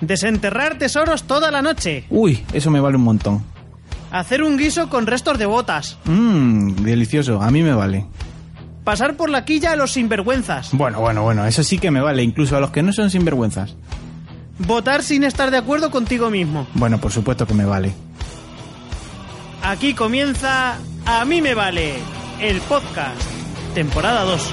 [0.00, 2.04] Desenterrar tesoros toda la noche.
[2.10, 3.44] Uy, eso me vale un montón.
[4.10, 5.98] Hacer un guiso con restos de botas.
[6.04, 8.06] Mmm, delicioso, a mí me vale.
[8.84, 10.70] Pasar por la quilla a los sinvergüenzas.
[10.72, 13.74] Bueno, bueno, bueno, eso sí que me vale, incluso a los que no son sinvergüenzas.
[14.58, 16.66] Votar sin estar de acuerdo contigo mismo.
[16.74, 17.92] Bueno, por supuesto que me vale.
[19.62, 21.94] Aquí comienza A mí me vale,
[22.40, 23.20] el podcast,
[23.74, 24.52] temporada 2.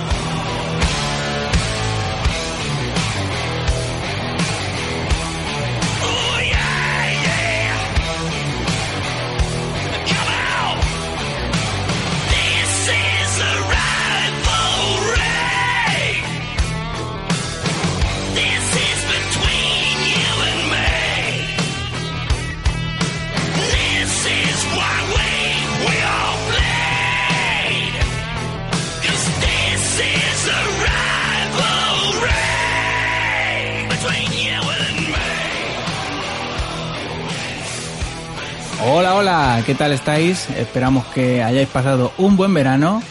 [39.24, 40.50] Hola, ¿qué tal estáis?
[40.50, 43.02] Esperamos que hayáis pasado un buen verano.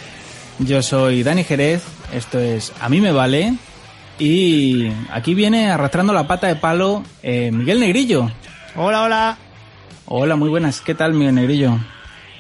[0.59, 1.83] Yo soy Dani Jerez,
[2.13, 3.55] esto es A mí me vale.
[4.19, 8.31] Y aquí viene arrastrando la pata de palo eh, Miguel Negrillo.
[8.77, 9.39] Hola, hola.
[10.05, 11.79] Hola, muy buenas, ¿qué tal Miguel Negrillo?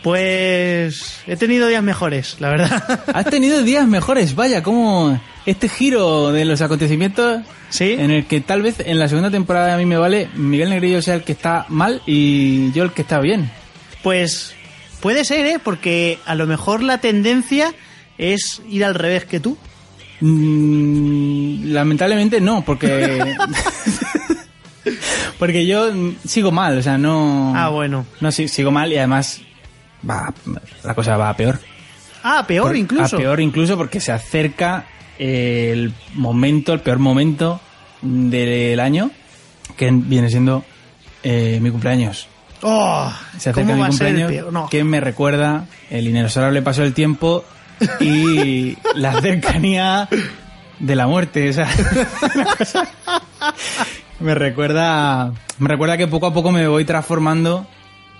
[0.02, 3.04] Pues he tenido días mejores, la verdad.
[3.14, 7.92] Has tenido días mejores, vaya, como este giro de los acontecimientos ¿Sí?
[7.92, 10.68] en el que tal vez en la segunda temporada de a mí me vale Miguel
[10.68, 13.50] Negrillo sea el que está mal y yo el que está bien.
[14.02, 14.54] Pues
[15.00, 15.58] puede ser, ¿eh?
[15.62, 17.72] Porque a lo mejor la tendencia
[18.18, 19.56] es ir al revés que tú.
[20.20, 23.34] Mm, lamentablemente no, porque
[25.38, 25.90] porque yo
[26.26, 28.06] sigo mal, o sea, no Ah, bueno.
[28.20, 29.40] no sí, sigo mal y además
[30.08, 30.32] va
[30.84, 31.58] la cosa va a peor.
[32.22, 33.16] Ah, peor Por- incluso.
[33.16, 34.86] A peor incluso porque se acerca
[35.18, 37.60] eh, el momento, el peor momento
[38.00, 39.10] del año,
[39.76, 40.64] que viene siendo
[41.22, 42.28] eh, mi cumpleaños.
[42.62, 44.52] Oh, Se acerca ¿Cómo mi cumpleaños?
[44.52, 44.68] No.
[44.68, 47.44] que me recuerda el inexorable paso del tiempo
[48.00, 50.08] y la cercanía
[50.78, 51.50] de la muerte.
[51.50, 51.68] O sea,
[52.34, 52.88] una cosa-
[54.20, 57.66] me recuerda, me recuerda que poco a poco me voy transformando.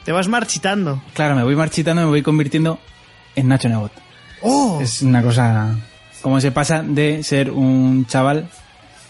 [0.05, 1.01] Te vas marchitando.
[1.15, 2.81] Claro, me voy marchitando, me voy convirtiendo
[3.37, 3.93] en Nacho Nebot.
[4.41, 5.77] Oh, Es una cosa
[6.21, 8.49] como se pasa de ser un chaval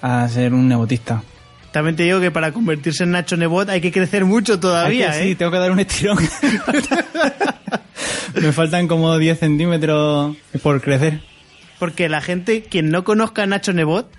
[0.03, 1.22] a ser un nebotista.
[1.72, 5.19] También te digo que para convertirse en Nacho Nebot hay que crecer mucho todavía, que-
[5.19, 5.28] ¿eh?
[5.31, 6.19] Sí, tengo que dar un estirón.
[8.41, 11.21] Me faltan como 10 centímetros por crecer.
[11.78, 14.11] Porque la gente, quien no conozca a Nacho Nebot,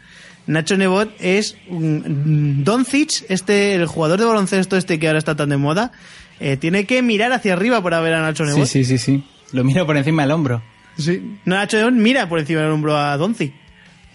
[0.48, 5.50] Nacho Nebot es un Doncic, este, el jugador de baloncesto este que ahora está tan
[5.50, 5.92] de moda,
[6.40, 8.68] eh, tiene que mirar hacia arriba para ver a Nacho Sí, Nebot.
[8.68, 9.24] sí, sí, sí.
[9.52, 10.62] Lo miro por encima del hombro.
[10.98, 11.38] Sí.
[11.46, 13.54] No, Nacho Nebot mira por encima del hombro a Doncic.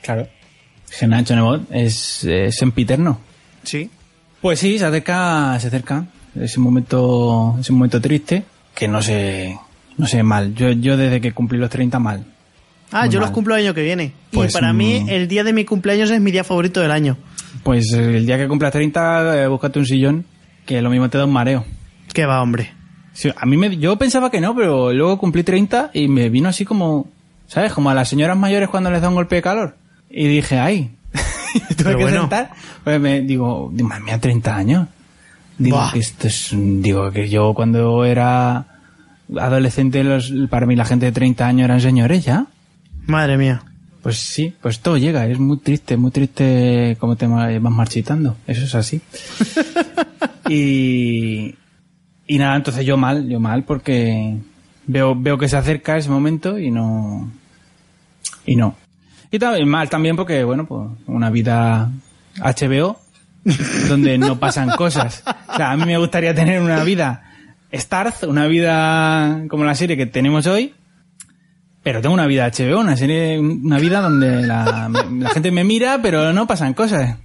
[0.03, 0.29] Claro.
[0.99, 3.21] Que Nacho Nebot es, es sempiterno.
[3.69, 3.91] Sí.
[4.41, 6.07] Pues sí, se acerca, se acerca.
[6.35, 9.59] Ese momento, ese momento triste que no sé,
[9.99, 10.55] no sé mal.
[10.55, 12.25] Yo, yo desde que cumplí los 30 mal.
[12.91, 13.27] Ah, Muy yo mal.
[13.29, 14.13] los cumplo el año que viene.
[14.31, 15.09] Pues, y para mí, mm.
[15.11, 17.19] el día de mi cumpleaños es mi día favorito del año.
[17.63, 20.25] Pues eh, el día que cumplas 30, eh, búscate un sillón
[20.65, 21.65] que lo mismo te da un mareo.
[22.15, 22.73] ¿Qué va, hombre?
[23.13, 26.49] Sí, a mí me, yo pensaba que no, pero luego cumplí 30 y me vino
[26.49, 27.09] así como,
[27.47, 27.75] ¿sabes?
[27.75, 29.77] Como a las señoras mayores cuando les da un golpe de calor.
[30.09, 30.93] Y dije, ay,
[31.55, 32.21] Y tuve Pero que bueno.
[32.23, 32.51] sentar.
[32.85, 34.89] Pues me digo, madre mía, 30 años.
[35.59, 35.93] Digo Buah.
[35.93, 38.67] que esto es, digo que yo cuando era
[39.37, 42.47] adolescente, los, para mí la gente de 30 años eran señores ya.
[43.07, 43.63] Madre mía.
[44.03, 48.63] Pues sí, pues todo llega, es muy triste, muy triste como te vas marchitando, eso
[48.65, 49.01] es así.
[50.49, 51.55] y,
[52.27, 54.37] y nada, entonces yo mal, yo mal porque
[54.87, 57.31] veo, veo que se acerca ese momento y no,
[58.47, 58.77] y no.
[59.31, 61.91] Y también mal también porque, bueno, pues una vida
[62.37, 62.99] HBO
[63.89, 65.23] donde no pasan cosas.
[65.49, 67.25] O sea, a mí me gustaría tener una vida
[67.73, 70.75] Starz, una vida como la serie que tenemos hoy,
[71.83, 76.01] pero tengo una vida HBO, una serie, una vida donde la, la gente me mira,
[76.01, 77.17] pero no pasan cosas.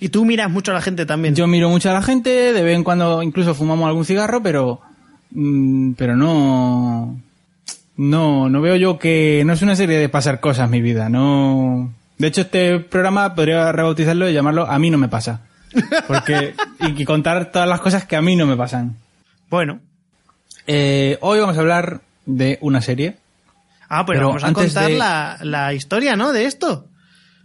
[0.00, 1.34] Y tú miras mucho a la gente también.
[1.34, 4.80] Yo miro mucho a la gente, de vez en cuando incluso fumamos algún cigarro, pero,
[5.30, 7.20] mm, pero no,
[8.02, 11.94] no, no veo yo que, no es una serie de pasar cosas mi vida, no.
[12.18, 15.42] De hecho, este programa podría rebautizarlo y llamarlo A mí no me pasa.
[16.08, 18.96] Porque, y, contar todas las cosas que a mí no me pasan.
[19.48, 19.78] Bueno.
[20.66, 23.18] Eh, hoy vamos a hablar de una serie.
[23.88, 26.32] Ah, pero, Pero vamos a contar de- la, la historia, ¿no?
[26.32, 26.88] De esto.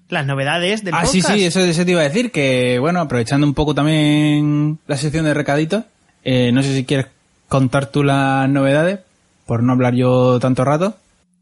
[0.10, 1.14] Las novedades del ah, podcast.
[1.14, 4.98] sí, sí, eso, eso te iba a decir, que bueno, aprovechando un poco también la
[4.98, 5.84] sección de recaditos,
[6.24, 7.08] eh, no sé si quieres
[7.48, 9.02] contar tú las novedades,
[9.48, 10.98] por no hablar yo tanto rato.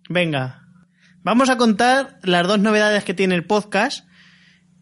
[0.07, 0.61] Venga.
[1.23, 4.05] Vamos a contar las dos novedades que tiene el podcast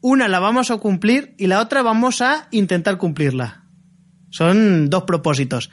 [0.03, 3.63] una la vamos a cumplir y la otra vamos a intentar cumplirla.
[4.29, 5.71] Son dos propósitos.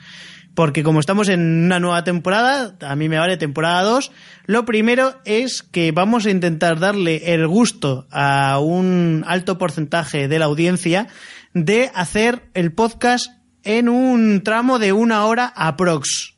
[0.55, 4.11] Porque como estamos en una nueva temporada, a mí me vale temporada 2,
[4.45, 10.39] lo primero es que vamos a intentar darle el gusto a un alto porcentaje de
[10.39, 11.07] la audiencia
[11.53, 13.31] de hacer el podcast
[13.63, 16.30] en un tramo de una hora aprox.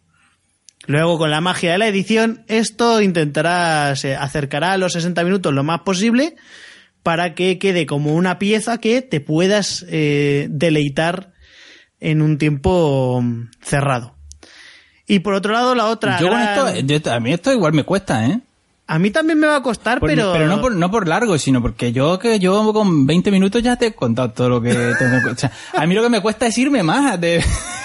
[0.86, 5.54] Luego, con la magia de la edición, esto intentará, se acercará a los 60 minutos
[5.54, 6.36] lo más posible
[7.04, 11.32] para que quede como una pieza que te puedas eh, deleitar
[12.00, 13.24] en un tiempo
[13.62, 14.16] cerrado.
[15.08, 16.20] Y por otro lado, la otra.
[16.20, 18.40] Yo con esto, yo- a mí esto igual me cuesta, ¿eh?
[18.94, 20.48] A mí también me va a costar, Por- pero.
[20.48, 23.88] no, por, no por largo, sino porque yo que yo con 20 minutos ya te
[23.88, 24.70] he contado todo lo que
[25.00, 27.44] tengo que- o sea, A mí lo que me cuesta es irme más de,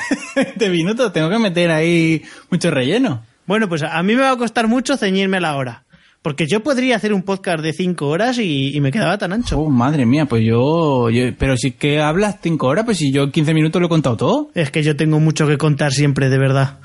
[0.57, 1.13] de minutos.
[1.13, 3.23] Tengo que meter ahí mucho relleno.
[3.47, 5.85] Bueno, pues a mí me va a costar mucho ceñirme a la hora.
[6.21, 9.59] Porque yo podría hacer un podcast de 5 horas y, y me quedaba tan ancho.
[9.59, 13.23] Oh, madre mía, pues yo, yo- Pero si que hablas 5 horas, pues si yo
[13.23, 14.51] en 15 minutos lo he contado todo.
[14.55, 16.79] Es que yo tengo mucho que contar siempre, de verdad.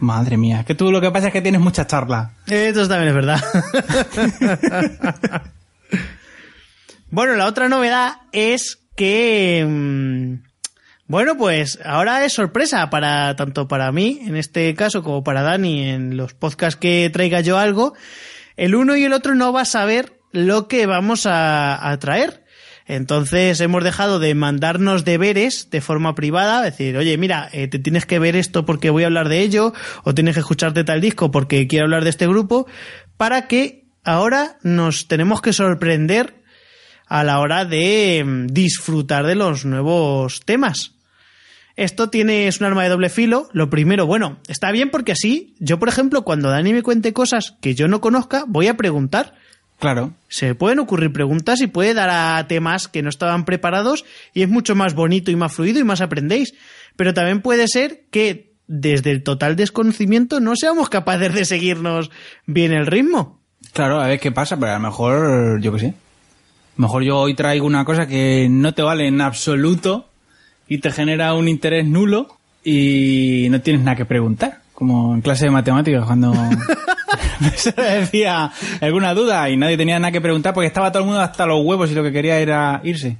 [0.00, 2.30] Madre mía, que tú lo que pasa es que tienes muchas charlas.
[2.46, 3.40] Esto también es verdad.
[7.10, 9.64] bueno, la otra novedad es que.
[9.68, 10.34] mm,
[11.06, 15.88] Bueno, pues ahora es sorpresa para tanto para mí, en este caso, como para Dani
[15.88, 17.94] en los podcasts que traiga yo algo.
[18.56, 22.44] El uno y el otro no va a saber lo que vamos a, a traer.
[22.88, 28.06] Entonces hemos dejado de mandarnos deberes de forma privada, decir, oye, mira, eh, te tienes
[28.06, 29.74] que ver esto porque voy a hablar de ello,
[30.04, 32.66] o tienes que escucharte tal disco porque quiero hablar de este grupo,
[33.18, 36.42] para que ahora nos tenemos que sorprender
[37.06, 40.94] a la hora de mm, disfrutar de los nuevos temas.
[41.76, 43.50] Esto tiene, es un arma de doble filo.
[43.52, 47.54] Lo primero, bueno, está bien porque así, yo por ejemplo, cuando Dani me cuente cosas
[47.60, 49.34] que yo no conozca, voy a preguntar.
[49.78, 50.12] Claro.
[50.28, 54.04] Se pueden ocurrir preguntas y puede dar a temas que no estaban preparados
[54.34, 56.54] y es mucho más bonito y más fluido y más aprendéis.
[56.96, 62.10] Pero también puede ser que desde el total desconocimiento no seamos capaces de seguirnos
[62.46, 63.40] bien el ritmo.
[63.72, 65.94] Claro, a ver qué pasa, pero a lo mejor, yo qué sé.
[66.76, 70.08] Mejor yo hoy traigo una cosa que no te vale en absoluto
[70.68, 74.60] y te genera un interés nulo y no tienes nada que preguntar.
[74.74, 76.32] Como en clase de matemáticas cuando
[77.56, 78.50] se decía
[78.80, 81.64] alguna duda y nadie tenía nada que preguntar porque estaba todo el mundo hasta los
[81.64, 83.18] huevos y lo que quería era irse.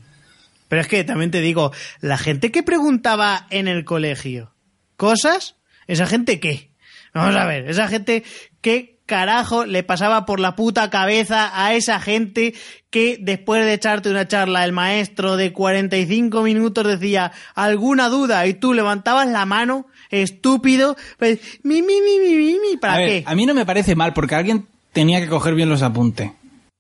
[0.69, 4.53] Pero es que también te digo, la gente que preguntaba en el colegio
[4.97, 5.57] cosas,
[5.87, 6.71] ¿esa gente qué?
[7.15, 8.23] Vamos a ver, esa gente
[8.61, 12.55] qué carajo le pasaba por la puta cabeza a esa gente
[12.91, 18.55] que después de echarte una charla el maestro de 45 minutos decía alguna duda y
[18.55, 23.09] tú levantabas la mano, estúpido, pues mi mi mi mi mi, mi, ¿para a ver,
[23.09, 23.25] qué?
[23.27, 26.33] a mí no me parece mal porque alguien tenía que coger bien los apuntes.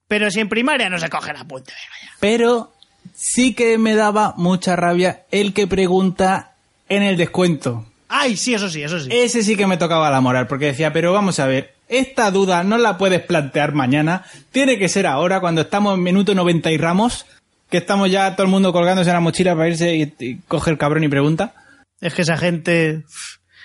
[0.08, 2.16] Pero si en primaria no se coge la punta, venga ya.
[2.20, 2.72] Pero
[3.14, 6.52] sí que me daba mucha rabia el que pregunta
[6.88, 7.84] en el descuento.
[8.08, 9.08] Ay, sí, eso sí, eso sí.
[9.12, 12.64] Ese sí que me tocaba la moral, porque decía, pero vamos a ver, esta duda
[12.64, 16.78] no la puedes plantear mañana, tiene que ser ahora, cuando estamos en minuto 90 y
[16.78, 17.26] ramos,
[17.68, 20.78] que estamos ya todo el mundo colgándose la mochila para irse y, y coge el
[20.78, 21.52] cabrón y pregunta.
[22.00, 23.04] Es que esa gente.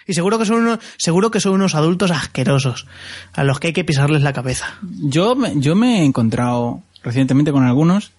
[0.07, 2.87] Y seguro que son unos, seguro que son unos adultos asquerosos,
[3.33, 4.77] a los que hay que pisarles la cabeza.
[4.81, 8.11] Yo me, yo me he encontrado recientemente con algunos.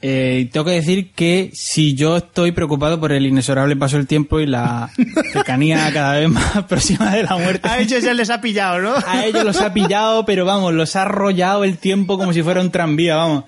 [0.00, 4.06] eh, y tengo que decir que si yo estoy preocupado por el inexorable paso del
[4.06, 4.90] tiempo y la
[5.32, 7.68] cercanía cada vez más próxima de la muerte.
[7.68, 8.94] A ellos ya les ha pillado, ¿no?
[9.06, 12.60] A ellos los ha pillado, pero vamos, los ha arrollado el tiempo como si fuera
[12.60, 13.44] un tranvía, vamos.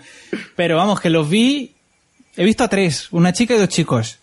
[0.57, 1.73] Pero vamos, que los vi,
[2.37, 4.19] he visto a tres, una chica y dos chicos.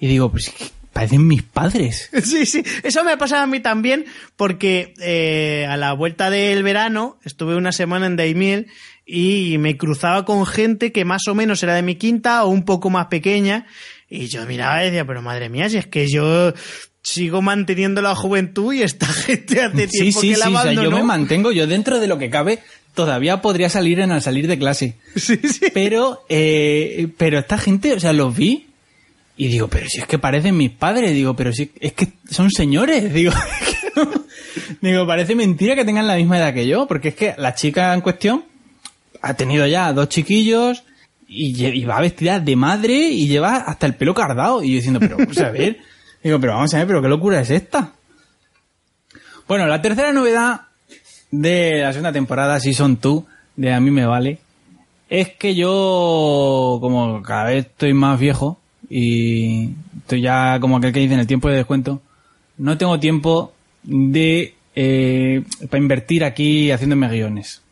[0.00, 0.52] Y digo, pues
[0.98, 2.10] parecen mis padres.
[2.24, 4.04] Sí, sí, eso me ha pasado a mí también
[4.36, 8.66] porque eh, a la vuelta del verano estuve una semana en Daimiel
[9.06, 12.64] y me cruzaba con gente que más o menos era de mi quinta o un
[12.64, 13.66] poco más pequeña
[14.10, 16.52] y yo miraba y decía, pero madre mía, si es que yo
[17.00, 20.50] sigo manteniendo la juventud y esta gente hace Sí, tiempo sí, que sí, la o
[20.50, 20.96] sea, yo abandonó.
[20.96, 22.58] me mantengo, yo dentro de lo que cabe,
[22.94, 24.96] todavía podría salir en al salir de clase.
[25.16, 25.66] Sí, sí.
[25.72, 28.67] Pero, eh, pero esta gente, o sea, los vi
[29.38, 32.50] y digo, pero si es que parecen mis padres, digo, pero si es que son
[32.50, 33.32] señores, digo,
[34.82, 37.94] digo, parece mentira que tengan la misma edad que yo, porque es que la chica
[37.94, 38.44] en cuestión
[39.22, 40.82] ha tenido ya dos chiquillos
[41.28, 45.16] y, va vestida de madre y lleva hasta el pelo cardado y yo diciendo, pero
[45.16, 45.78] vamos a ver,
[46.22, 47.92] digo, pero vamos a ver, pero qué locura es esta.
[49.46, 50.62] Bueno, la tercera novedad
[51.30, 53.22] de la segunda temporada, Season 2,
[53.54, 54.40] de A mí me vale,
[55.08, 61.00] es que yo, como cada vez estoy más viejo y estoy ya como aquel que
[61.00, 62.00] dice en el tiempo de descuento,
[62.56, 63.52] no tengo tiempo
[63.82, 67.62] de eh, para invertir aquí haciéndome guiones.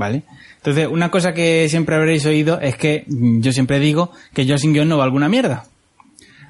[0.00, 0.22] ¿vale?
[0.56, 4.72] Entonces, una cosa que siempre habréis oído es que yo siempre digo que yo sin
[4.72, 5.64] guion no valgo una mierda.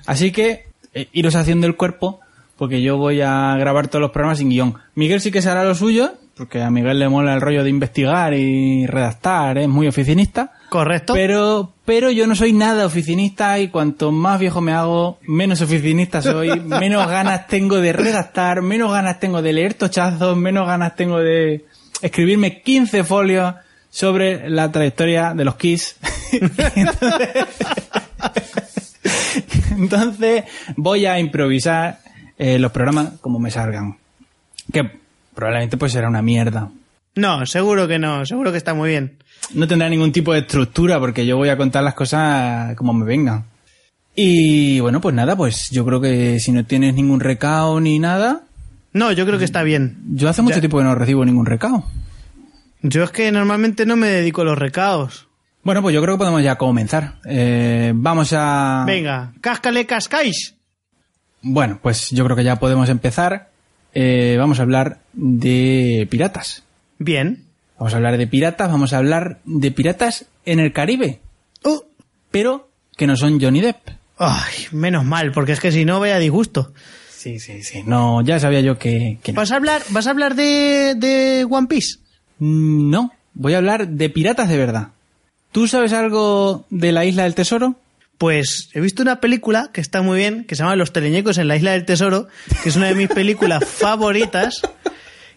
[0.07, 2.21] Así que, eh, iros haciendo el cuerpo,
[2.57, 4.75] porque yo voy a grabar todos los programas sin guion.
[4.95, 7.71] Miguel sí que se hará lo suyo, porque a Miguel le mola el rollo de
[7.71, 10.53] investigar y redactar, es muy oficinista.
[10.71, 11.15] Correcto.
[11.15, 16.23] Pero, pero yo no soy nada oficinista y cuanto más viejo me hago, menos oficinista
[16.23, 21.19] soy, menos ganas tengo de redactar, menos ganas tengo de leer tochazos, menos ganas tengo
[21.19, 21.65] de
[22.01, 23.57] escribirme 15 folios
[23.91, 25.97] sobre la trayectoria de los Kiss.
[26.77, 27.47] entonces,
[29.73, 30.45] entonces,
[30.77, 31.99] voy a improvisar
[32.39, 33.99] eh, los programas como me salgan.
[34.73, 34.89] Que
[35.35, 36.71] probablemente pues será una mierda.
[37.17, 39.19] No, seguro que no, seguro que está muy bien.
[39.55, 43.05] No tendrá ningún tipo de estructura porque yo voy a contar las cosas como me
[43.05, 43.45] vengan.
[44.15, 48.43] Y bueno, pues nada, pues yo creo que si no tienes ningún recao ni nada,
[48.93, 49.99] No, yo creo que está bien.
[50.13, 50.61] yo hace mucho Ya.
[50.61, 51.85] tiempo que no recibo ningún recao.
[52.83, 55.29] Yo es que normalmente no me dedico a los recaos.
[55.63, 57.17] Bueno, pues yo creo que podemos ya comenzar.
[57.27, 58.85] Eh, vamos a...
[58.87, 60.55] Venga, cáscale cascáis.
[61.43, 63.51] Bueno, pues yo creo que ya podemos empezar.
[63.95, 66.65] Eh, vamos a hablar de piratas.
[66.99, 67.45] Bien.
[67.81, 71.21] Vamos a hablar de piratas, vamos a hablar de piratas en el Caribe,
[71.65, 71.81] Uh,
[72.31, 73.89] pero que no son Johnny Depp.
[74.19, 76.73] ay, menos mal, porque es que si no, vaya disgusto.
[77.11, 77.83] Sí, sí, sí.
[77.85, 79.37] No, ya sabía yo que, que no.
[79.41, 81.99] ¿Vas a hablar, vas a hablar de, de One Piece?
[82.39, 84.89] Mm, No, voy a hablar de piratas de verdad.
[85.53, 87.75] ¿Tú sabes algo de la Isla del Tesoro?
[88.19, 91.49] Pues he visto una película que está muy bien, que se llama Los teleñecos en
[91.49, 92.29] la Isla del Tesoro,
[92.63, 94.61] que es una de mis películas favoritas.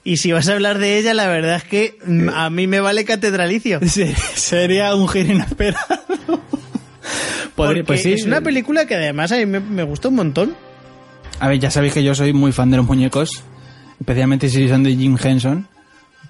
[0.03, 2.79] Y si vas a hablar de ella, la verdad es que mm, a mí me
[2.79, 3.79] vale catedralicio.
[3.87, 6.01] Sí, sería un giro inesperado.
[7.55, 8.13] Porque pues sí.
[8.13, 10.55] es una película que además a mí me, me gusta un montón.
[11.39, 13.43] A ver, ya sabéis que yo soy muy fan de los muñecos,
[13.99, 15.67] especialmente si son de Jim Henson,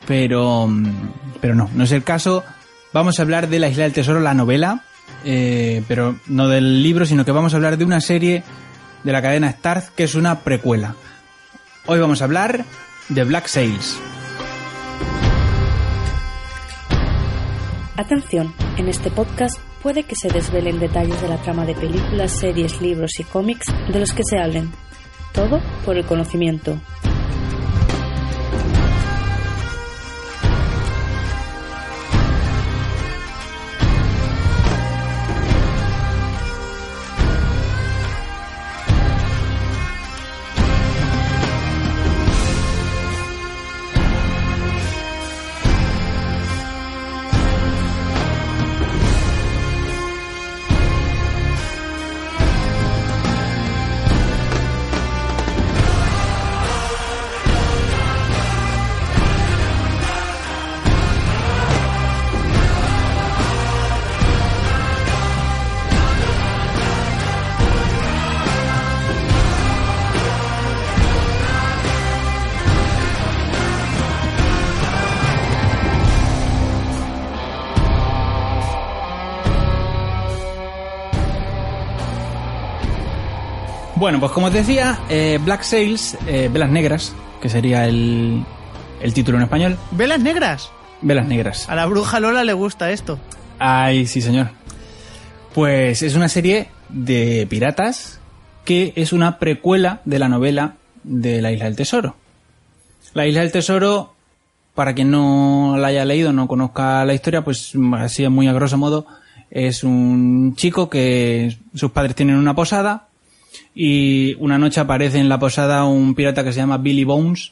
[0.06, 1.12] pero, mm,
[1.42, 2.44] pero no, no es el caso.
[2.92, 4.84] Vamos a hablar de La Isla del Tesoro, la novela,
[5.26, 8.44] eh, pero no del libro, sino que vamos a hablar de una serie
[9.04, 10.96] de la cadena Starz que es una precuela.
[11.86, 12.66] Hoy vamos a hablar
[13.10, 14.00] de Black Sails.
[17.96, 22.82] Atención, en este podcast puede que se desvelen detalles de la trama de películas, series,
[22.82, 24.72] libros y cómics de los que se hablen.
[25.34, 26.80] Todo por el conocimiento.
[84.04, 88.44] Bueno, pues como os decía, eh, Black Sails, eh, Velas Negras, que sería el,
[89.02, 90.72] el título en español, Velas negras.
[91.02, 91.70] Velas Negras.
[91.70, 93.18] A la bruja Lola le gusta esto.
[93.60, 94.50] Ay, sí, señor.
[95.56, 98.20] Pues es una serie de piratas
[98.66, 102.18] que es una precuela de la novela de la Isla del Tesoro.
[103.14, 104.16] La Isla del Tesoro,
[104.76, 108.78] para quien no la haya leído, no conozca la historia, pues así muy a grosso
[108.78, 109.06] modo,
[109.50, 113.08] es un chico que sus padres tienen una posada
[113.76, 117.52] y una noche aparece en la posada un pirata que se llama Billy Bones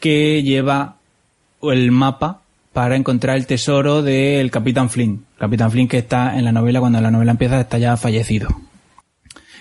[0.00, 0.96] que lleva
[1.62, 2.40] el mapa
[2.72, 5.24] para encontrar el tesoro del Capitán Flynn.
[5.38, 8.48] Capitán Flynn que está en la novela, cuando la novela empieza, está ya fallecido.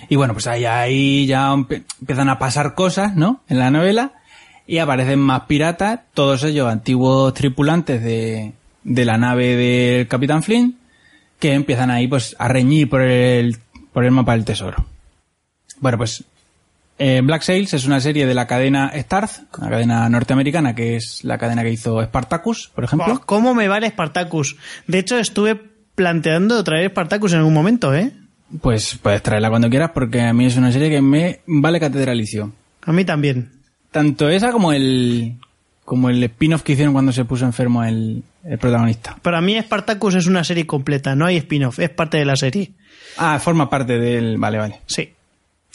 [0.10, 3.42] Y bueno, pues ahí, ahí ya empiezan a pasar cosas, ¿no?
[3.48, 4.14] En la novela.
[4.66, 10.78] Y aparecen más piratas, todos ellos antiguos tripulantes de, de la nave del Capitán Flynn,
[11.40, 13.58] que empiezan ahí pues a reñir por el,
[13.92, 14.86] por el mapa del tesoro.
[15.84, 16.24] Bueno, pues
[16.98, 21.26] eh, Black Sails es una serie de la cadena Starz, una cadena norteamericana que es
[21.26, 23.16] la cadena que hizo Spartacus, por ejemplo.
[23.16, 24.56] Oh, ¿Cómo me vale Spartacus?
[24.88, 25.60] De hecho, estuve
[25.94, 28.14] planteando traer Spartacus en algún momento, ¿eh?
[28.62, 32.54] Pues puedes traerla cuando quieras porque a mí es una serie que me vale catedralicio.
[32.84, 33.52] A mí también.
[33.92, 35.36] Tanto esa como el
[35.84, 39.18] como el spin-off que hicieron cuando se puso enfermo el, el protagonista.
[39.22, 42.72] Para mí Spartacus es una serie completa, no hay spin-off, es parte de la serie.
[43.18, 44.38] Ah, forma parte del...
[44.38, 44.80] Vale, vale.
[44.86, 45.10] Sí.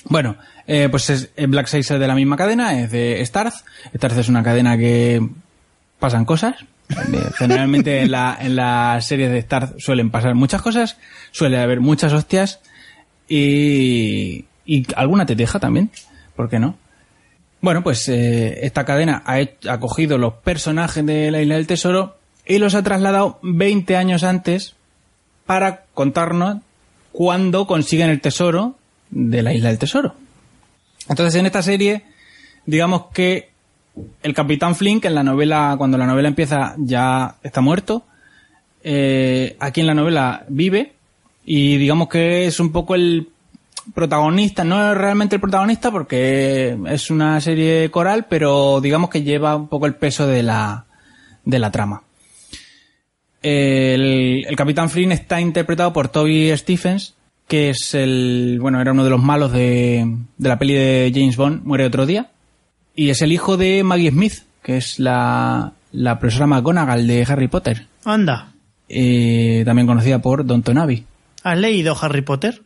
[0.08, 0.36] Bueno,
[0.66, 3.64] eh, pues es, Black Sails es de la misma cadena, es de Starz.
[3.94, 5.20] Starz es una cadena que
[5.98, 6.54] pasan cosas.
[7.36, 10.96] Generalmente en la, en las series de Star suelen pasar muchas cosas,
[11.32, 12.60] suele haber muchas hostias
[13.28, 15.90] y, y alguna te deja también,
[16.34, 16.76] ¿por qué no?
[17.60, 21.66] Bueno, pues eh, esta cadena ha, he- ha cogido los personajes de la Isla del
[21.66, 24.74] Tesoro y los ha trasladado 20 años antes
[25.44, 26.58] para contarnos
[27.12, 28.77] cuándo consiguen el tesoro
[29.10, 30.14] de la Isla del Tesoro.
[31.08, 32.04] Entonces, en esta serie,
[32.66, 33.50] digamos que
[34.22, 38.04] el Capitán que en la novela, cuando la novela empieza, ya está muerto.
[38.82, 40.92] eh, aquí en la novela vive
[41.44, 43.28] y digamos que es un poco el
[43.94, 49.56] protagonista, no es realmente el protagonista porque es una serie coral, pero digamos que lleva
[49.56, 50.84] un poco el peso de la,
[51.44, 52.02] de la trama.
[53.40, 57.14] El, el Capitán Flynn está interpretado por Toby Stephens,
[57.48, 61.36] que es el, bueno, era uno de los malos de, de la peli de James
[61.36, 62.30] Bond, Muere otro día.
[62.94, 67.48] Y es el hijo de Maggie Smith, que es la, la profesora McGonagall de Harry
[67.48, 68.52] Potter, Anda,
[68.88, 71.04] eh, también conocida por Don Abbey.
[71.42, 72.62] ¿has leído Harry Potter?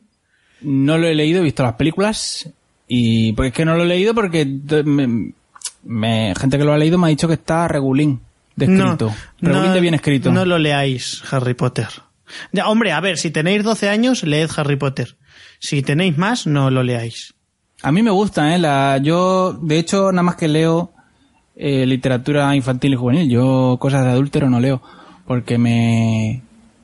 [0.62, 2.48] No lo he leído, he visto las películas
[2.88, 4.44] y pues es que no lo he leído porque
[4.84, 5.32] me-
[5.84, 8.20] me- gente que lo ha leído me ha dicho que está regulín
[8.56, 9.12] de escrito.
[9.40, 10.30] regulín de bien escrito.
[10.32, 11.88] No lo leáis, Harry Potter.
[12.52, 15.16] Ya, hombre, a ver, si tenéis 12 años, leed Harry Potter.
[15.58, 17.34] Si tenéis más, no lo leáis.
[17.82, 18.58] A mí me gusta, ¿eh?
[18.58, 20.92] La, yo, de hecho, nada más que leo
[21.56, 23.28] eh, literatura infantil y juvenil.
[23.28, 24.82] Yo cosas de adúltero no leo
[25.26, 26.42] porque me...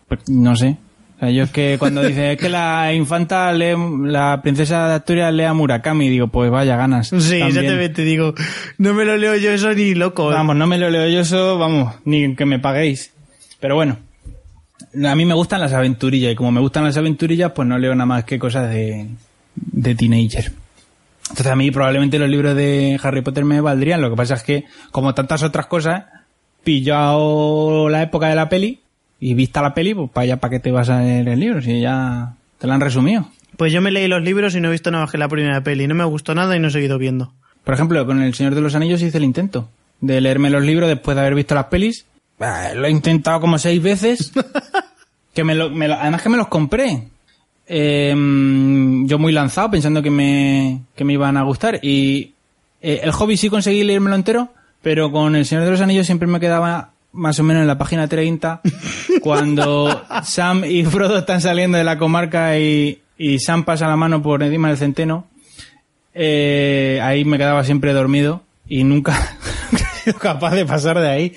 [0.08, 0.76] pues, no sé.
[1.16, 4.94] O sea, yo es que cuando dice es que la infanta lee, la princesa de
[4.94, 7.08] Asturias lee a Murakami, digo, pues vaya ganas.
[7.08, 8.34] Sí, te, te digo,
[8.78, 10.28] no me lo leo yo eso ni loco.
[10.28, 13.12] Vamos, no me lo leo yo eso, vamos, ni que me paguéis.
[13.58, 13.98] Pero bueno,
[15.04, 17.94] a mí me gustan las aventurillas y como me gustan las aventurillas, pues no leo
[17.94, 19.08] nada más que cosas de,
[19.54, 20.52] de teenager.
[21.22, 24.00] Entonces a mí probablemente los libros de Harry Potter me valdrían.
[24.00, 26.04] Lo que pasa es que, como tantas otras cosas,
[26.64, 28.80] pillado la época de la peli
[29.20, 31.60] y vista la peli, pues para allá para qué te vas a leer el libro,
[31.60, 33.28] si ya te lo han resumido.
[33.56, 35.62] Pues yo me leí los libros y no he visto nada más que la primera
[35.62, 35.86] peli.
[35.86, 37.32] No me gustó nada y no he seguido viendo.
[37.64, 39.68] Por ejemplo, con El Señor de los Anillos hice el intento
[40.00, 42.06] de leerme los libros después de haber visto las pelis.
[42.38, 44.32] Bah, Lo he intentado como seis veces.
[45.34, 47.04] que me lo, me lo- además que me los compré.
[47.66, 48.14] Eh,
[49.04, 51.78] yo muy lanzado pensando que me, que me iban a gustar.
[51.82, 52.32] Y
[52.80, 54.48] eh, el hobby sí conseguí leérmelo entero,
[54.82, 57.78] pero con El Señor de los Anillos siempre me quedaba más o menos en la
[57.78, 58.60] página 30
[59.22, 64.22] cuando Sam y Frodo están saliendo de la comarca y, y Sam pasa la mano
[64.22, 65.26] por encima del centeno.
[66.14, 69.36] Eh, ahí me quedaba siempre dormido y nunca
[69.72, 71.34] he sido capaz de pasar de ahí.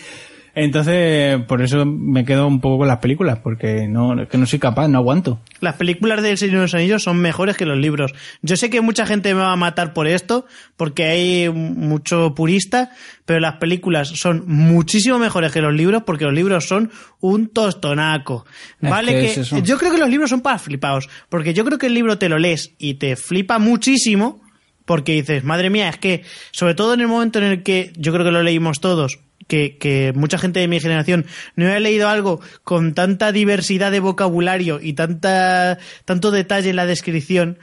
[0.53, 4.45] Entonces, por eso me quedo un poco con las películas, porque no, es que no
[4.45, 5.39] soy capaz, no aguanto.
[5.61, 8.13] Las películas del Señor de los Anillos son mejores que los libros.
[8.41, 12.91] Yo sé que mucha gente me va a matar por esto, porque hay mucho purista,
[13.25, 18.45] pero las películas son muchísimo mejores que los libros, porque los libros son un tostonaco.
[18.81, 19.59] Es Vale que que, es eso.
[19.59, 22.27] yo creo que los libros son para flipados, porque yo creo que el libro te
[22.27, 24.41] lo lees y te flipa muchísimo,
[24.83, 28.11] porque dices, madre mía, es que, sobre todo en el momento en el que yo
[28.11, 29.19] creo que lo leímos todos,
[29.51, 34.79] que, mucha gente de mi generación no había leído algo con tanta diversidad de vocabulario
[34.81, 37.59] y tanta, tanto detalle en la descripción,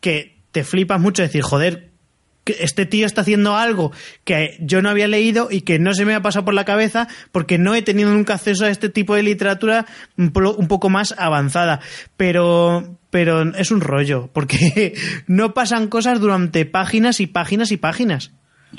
[0.00, 1.90] que te flipas mucho decir, joder,
[2.46, 3.90] este tío está haciendo algo
[4.22, 7.08] que yo no había leído y que no se me ha pasado por la cabeza
[7.32, 11.80] porque no he tenido nunca acceso a este tipo de literatura un poco más avanzada.
[12.16, 14.94] Pero, pero es un rollo, porque
[15.26, 18.30] no pasan cosas durante páginas y páginas y páginas.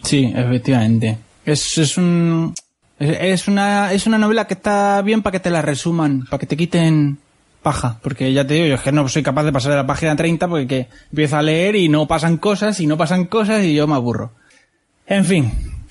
[0.04, 1.18] Sí, efectivamente.
[1.48, 2.54] Es, es un,
[3.00, 6.46] es, una, es una novela que está bien para que te la resuman, para que
[6.46, 7.20] te quiten
[7.64, 9.88] paja, porque ya te digo, yo es que no soy capaz de pasar de la
[9.88, 13.64] página 30 porque que empiezo a leer y no pasan cosas y no pasan cosas
[13.64, 14.34] y yo me aburro.
[15.06, 15.50] En fin,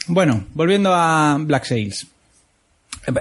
[0.09, 2.07] bueno, volviendo a Black Sails.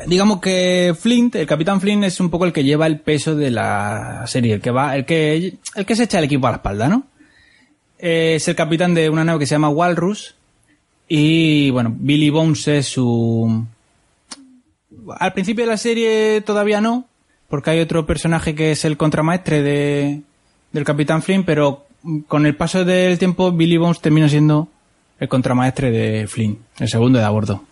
[0.06, 3.50] Digamos que Flint, el capitán Flint es un poco el que lleva el peso de
[3.50, 6.58] la serie, el que va, el que, el que se echa el equipo a la
[6.58, 7.06] espalda, ¿no?
[7.98, 10.36] Eh, es el capitán de una nave que se llama Walrus
[11.08, 13.66] y bueno, Billy Bones es su...
[15.18, 17.06] Al principio de la serie todavía no,
[17.48, 20.22] porque hay otro personaje que es el contramaestre de,
[20.72, 21.86] del Capitán Flynn, pero
[22.28, 24.70] con el paso del tiempo Billy Bones termina siendo
[25.20, 27.64] el contramaestre de Flynn, el segundo de a bordo.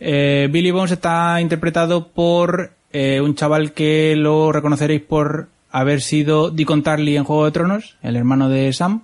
[0.00, 6.50] Eh, Billy Bones está interpretado por eh, un chaval que lo reconoceréis por haber sido
[6.50, 9.02] Deacon Tarly en Juego de Tronos, el hermano de Sam,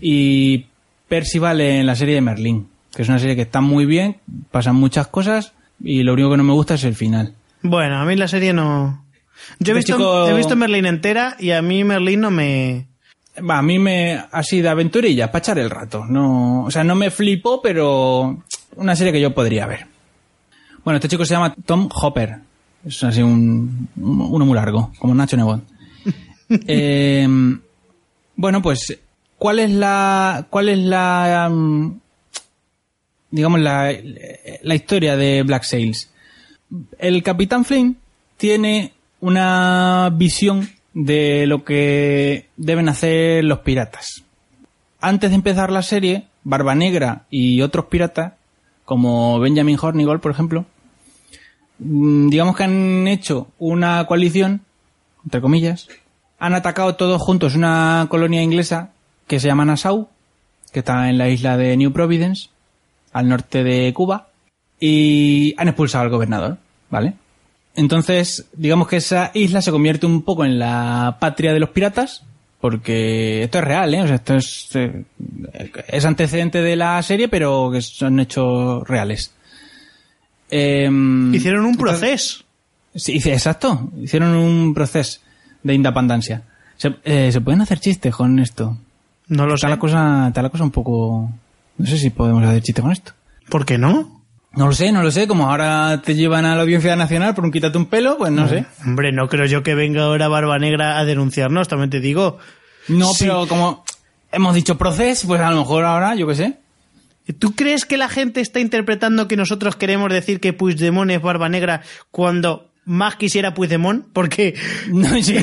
[0.00, 0.66] y
[1.10, 4.18] Percival en la serie de Merlín, que es una serie que está muy bien,
[4.52, 7.34] pasan muchas cosas y lo único que no me gusta es el final.
[7.62, 9.04] Bueno, a mí la serie no...
[9.58, 12.86] Yo he visto, chico- he visto Merlín entera y a mí Merlín no me...
[13.42, 16.04] Va, a mí me así de aventurilla, para echar el rato.
[16.06, 18.42] No, o sea, no me flipó, pero
[18.76, 19.86] una serie que yo podría ver.
[20.84, 22.36] Bueno, este chico se llama Tom Hopper.
[22.84, 25.62] Es así un, un- uno muy largo, como Nacho Nebot.
[26.66, 27.26] Eh,
[28.36, 28.98] bueno, pues,
[29.40, 31.98] ¿cuál es la, cuál es la, mm,
[33.30, 33.90] digamos, la,
[34.62, 36.10] la historia de Black Sails?
[36.98, 37.96] El Capitán Flynn
[38.36, 44.22] tiene una visión de lo que deben hacer los piratas.
[45.00, 48.34] Antes de empezar la serie, Barba Negra y otros piratas,
[48.84, 50.66] como Benjamin Hornigold, por ejemplo,
[51.78, 54.60] mm, digamos que han hecho una coalición,
[55.24, 55.88] entre comillas,
[56.38, 58.92] han atacado todos juntos una colonia inglesa
[59.30, 60.08] que se llama Nassau,
[60.72, 62.48] que está en la isla de New Providence,
[63.12, 64.26] al norte de Cuba,
[64.80, 66.58] y han expulsado al gobernador,
[66.90, 67.12] ¿vale?
[67.76, 72.24] Entonces, digamos que esa isla se convierte un poco en la patria de los piratas,
[72.60, 74.02] porque esto es real, ¿eh?
[74.02, 75.04] O sea, esto es, eh,
[75.86, 79.32] es antecedente de la serie, pero que son hechos reales.
[80.50, 82.42] Em, Hicieron un proceso.
[82.96, 83.92] Sí, exacto.
[83.96, 85.20] Hicieron un proceso
[85.62, 86.42] de independencia.
[86.76, 88.76] Se, eh, se pueden hacer chistes con esto.
[89.30, 89.66] No lo sé.
[89.66, 91.30] Está la cosa, está la cosa un poco.
[91.78, 93.12] No sé si podemos hacer chistes con esto.
[93.48, 94.20] ¿Por qué no?
[94.52, 95.26] No lo sé, no lo sé.
[95.26, 98.46] Como ahora te llevan a la audiencia nacional por un quítate un pelo, pues no
[98.48, 98.66] sé.
[98.84, 102.38] Hombre, no creo yo que venga ahora Barba Negra a denunciarnos, también te digo.
[102.88, 103.24] No, Sí.
[103.24, 103.84] pero como
[104.32, 106.58] hemos dicho proceso, pues a lo mejor ahora, yo qué sé.
[107.38, 111.48] ¿Tú crees que la gente está interpretando que nosotros queremos decir que Puigdemont es Barba
[111.48, 114.06] Negra cuando más quisiera Puigdemont?
[114.12, 114.54] Porque
[114.88, 115.36] No, sí.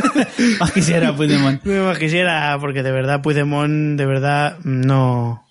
[0.60, 1.64] Más quisiera, Puigdemont.
[1.64, 5.42] más quisiera, porque de verdad Puigdemont, de verdad, no...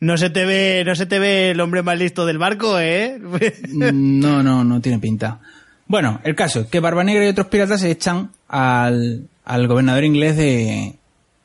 [0.00, 3.18] No se te ve, no se te ve el hombre más listo del barco, ¿eh?
[3.68, 5.40] No, no, no tiene pinta.
[5.86, 10.36] Bueno, el caso que Barba Negra y otros piratas se echan al, al gobernador inglés
[10.36, 10.94] de,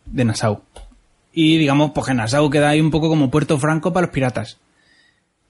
[0.05, 0.61] de Nassau.
[1.33, 4.57] Y digamos, pues que Nassau queda ahí un poco como puerto franco para los piratas.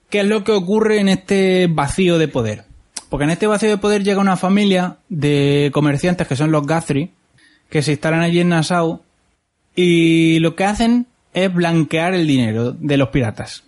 [0.10, 2.66] ¿Qué es lo que ocurre en este vacío de poder?
[3.10, 7.12] Porque en este vacío de poder llega una familia de comerciantes que son los Guthrie,
[7.70, 9.02] que se instalan allí en Nassau
[9.76, 13.63] y lo que hacen es blanquear el dinero de los piratas.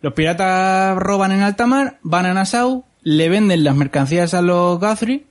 [0.00, 4.78] Los piratas roban en alta mar, van a Nassau, le venden las mercancías a los
[4.78, 5.24] Guthrie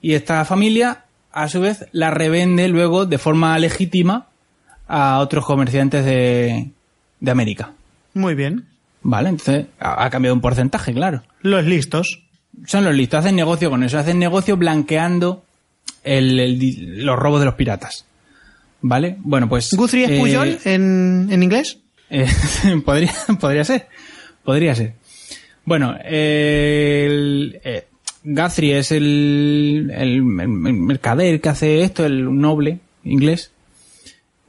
[0.00, 4.28] y esta familia, a su vez, la revende luego de forma legítima
[4.88, 6.70] a otros comerciantes de,
[7.20, 7.72] de América.
[8.14, 8.66] Muy bien.
[9.02, 11.22] Vale, entonces ha ha cambiado un porcentaje, claro.
[11.42, 12.22] Los listos.
[12.66, 15.42] Son los listos, hacen negocio con eso, hacen negocio blanqueando
[16.04, 18.04] el- los robos de los piratas.
[18.82, 19.16] ¿Vale?
[19.20, 19.70] Bueno, pues...
[19.74, 21.78] ¿Guthrie es eh, Puyol en, en inglés?
[22.10, 22.26] eh,
[22.84, 23.86] podría, podría ser.
[24.44, 24.94] Podría ser.
[25.64, 27.84] Bueno, eh, el,
[28.24, 33.50] Guthrie es el, el, mercader que hace esto, el noble inglés.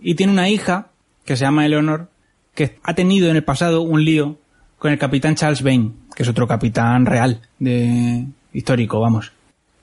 [0.02, 0.88] Y tiene una hija
[1.26, 2.10] que se llama Eleanor,
[2.56, 4.38] que ha tenido en el pasado un lío
[4.80, 9.32] con el capitán Charles Vane, que es otro capitán real, de histórico, vamos.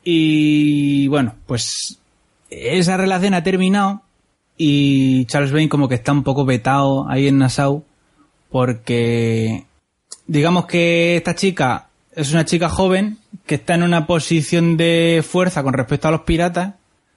[0.05, 1.99] Y bueno, pues
[2.51, 4.03] esa relación ha terminado
[4.57, 7.85] y Charles Vane como que está un poco vetado ahí en Nassau
[8.51, 9.65] porque
[10.27, 15.63] digamos que esta chica es una chica joven que está en una posición de fuerza
[15.63, 16.75] con respecto a los piratas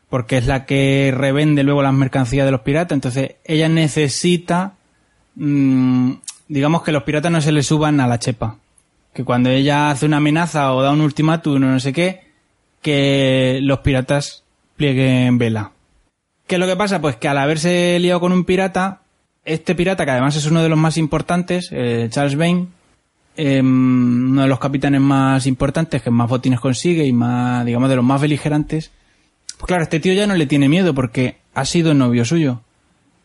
[0.10, 4.74] porque es la que revende luego las mercancías de los piratas entonces ella necesita
[5.36, 6.12] mm,
[6.48, 8.58] digamos que los piratas no se le suban a la chepa
[9.14, 12.22] que cuando ella hace una amenaza o da un ultimátum o no sé qué
[12.82, 14.44] que los piratas
[14.76, 15.72] plieguen vela
[16.52, 17.00] ¿Qué es lo que pasa?
[17.00, 19.04] Pues que al haberse liado con un pirata,
[19.46, 22.68] este pirata, que además es uno de los más importantes, eh, Charles Vane,
[23.38, 27.96] eh, uno de los capitanes más importantes, que más botines consigue y más, digamos, de
[27.96, 28.92] los más beligerantes,
[29.58, 32.60] pues claro, este tío ya no le tiene miedo porque ha sido novio suyo.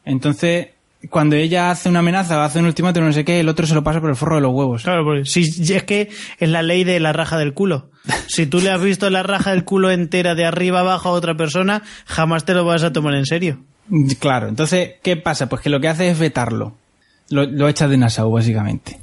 [0.05, 0.69] Entonces,
[1.11, 3.75] cuando ella hace una amenaza o hace un ultimátum no sé qué, el otro se
[3.75, 4.83] lo pasa por el forro de los huevos.
[4.83, 5.43] Claro, porque si
[5.75, 7.91] es que es la ley de la raja del culo.
[8.29, 11.37] Si tú le has visto la raja del culo entera de arriba abajo a otra
[11.37, 13.61] persona, jamás te lo vas a tomar en serio.
[14.19, 15.49] Claro, entonces, ¿qué pasa?
[15.49, 16.75] Pues que lo que hace es vetarlo.
[17.31, 19.01] Lo, lo echa de Nassau, básicamente.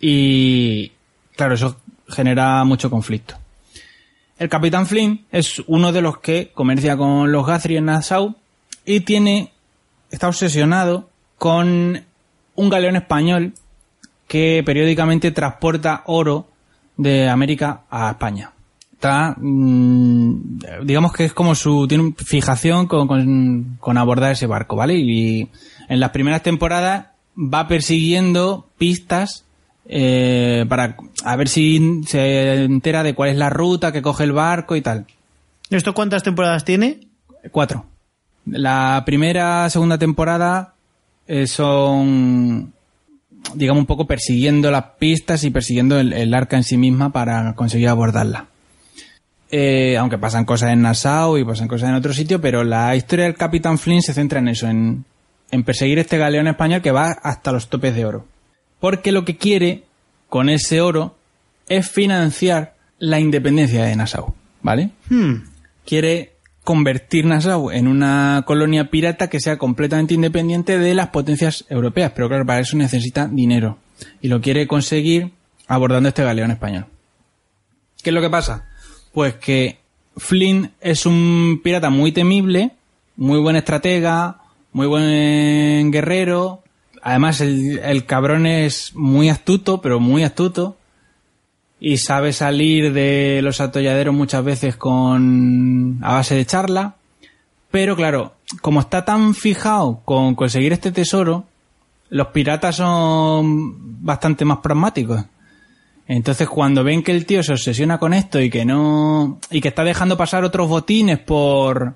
[0.00, 0.92] Y,
[1.36, 3.36] claro, eso genera mucho conflicto.
[4.38, 8.34] El capitán Flynn es uno de los que comercia con los Guthrie en Nassau
[8.84, 9.52] y tiene,
[10.12, 12.04] está obsesionado con
[12.54, 13.54] un galeón español
[14.28, 16.46] que periódicamente transporta oro
[16.96, 18.52] de América a España.
[18.92, 24.76] Está, mm, digamos que es como su, tiene fijación con, con, con abordar ese barco,
[24.76, 24.94] ¿vale?
[24.94, 25.48] Y
[25.88, 29.44] en las primeras temporadas va persiguiendo pistas
[29.86, 34.32] eh, para a ver si se entera de cuál es la ruta que coge el
[34.32, 35.06] barco y tal.
[35.70, 37.00] ¿Esto cuántas temporadas tiene?
[37.50, 37.86] Cuatro.
[38.46, 40.74] La primera, segunda temporada
[41.26, 42.72] eh, son
[43.54, 47.54] digamos, un poco persiguiendo las pistas y persiguiendo el, el arca en sí misma para
[47.54, 48.46] conseguir abordarla.
[49.50, 53.26] Eh, aunque pasan cosas en Nassau y pasan cosas en otro sitio, pero la historia
[53.26, 55.04] del Capitán Flynn se centra en eso, en,
[55.50, 58.26] en perseguir este galeón español que va hasta los topes de oro.
[58.80, 59.84] Porque lo que quiere
[60.30, 61.16] con ese oro
[61.68, 64.90] es financiar la independencia de Nassau, ¿vale?
[65.10, 65.44] Hmm.
[65.84, 66.31] Quiere
[66.64, 72.28] convertir Nassau en una colonia pirata que sea completamente independiente de las potencias europeas, pero
[72.28, 73.78] claro, para eso necesita dinero
[74.20, 75.32] y lo quiere conseguir
[75.66, 76.86] abordando este galeón español.
[78.02, 78.68] ¿Qué es lo que pasa?
[79.12, 79.78] Pues que
[80.16, 82.72] Flynn es un pirata muy temible,
[83.16, 84.38] muy buen estratega,
[84.72, 86.62] muy buen guerrero.
[87.02, 90.76] Además, el, el cabrón es muy astuto, pero muy astuto.
[91.84, 96.94] Y sabe salir de los atolladeros muchas veces con a base de charla.
[97.72, 101.44] Pero claro, como está tan fijado con conseguir este tesoro,
[102.08, 105.24] los piratas son bastante más pragmáticos.
[106.06, 109.40] Entonces, cuando ven que el tío se obsesiona con esto y que no.
[109.50, 111.94] y que está dejando pasar otros botines por.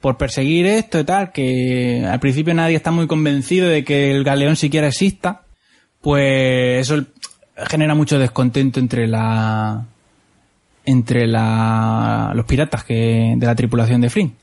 [0.00, 4.24] por perseguir esto y tal, que al principio nadie está muy convencido de que el
[4.24, 5.42] galeón siquiera exista,
[6.00, 7.04] pues eso
[7.68, 9.84] genera mucho descontento entre la.
[10.84, 12.32] entre la.
[12.34, 14.34] los piratas que, de la tripulación de Flynn.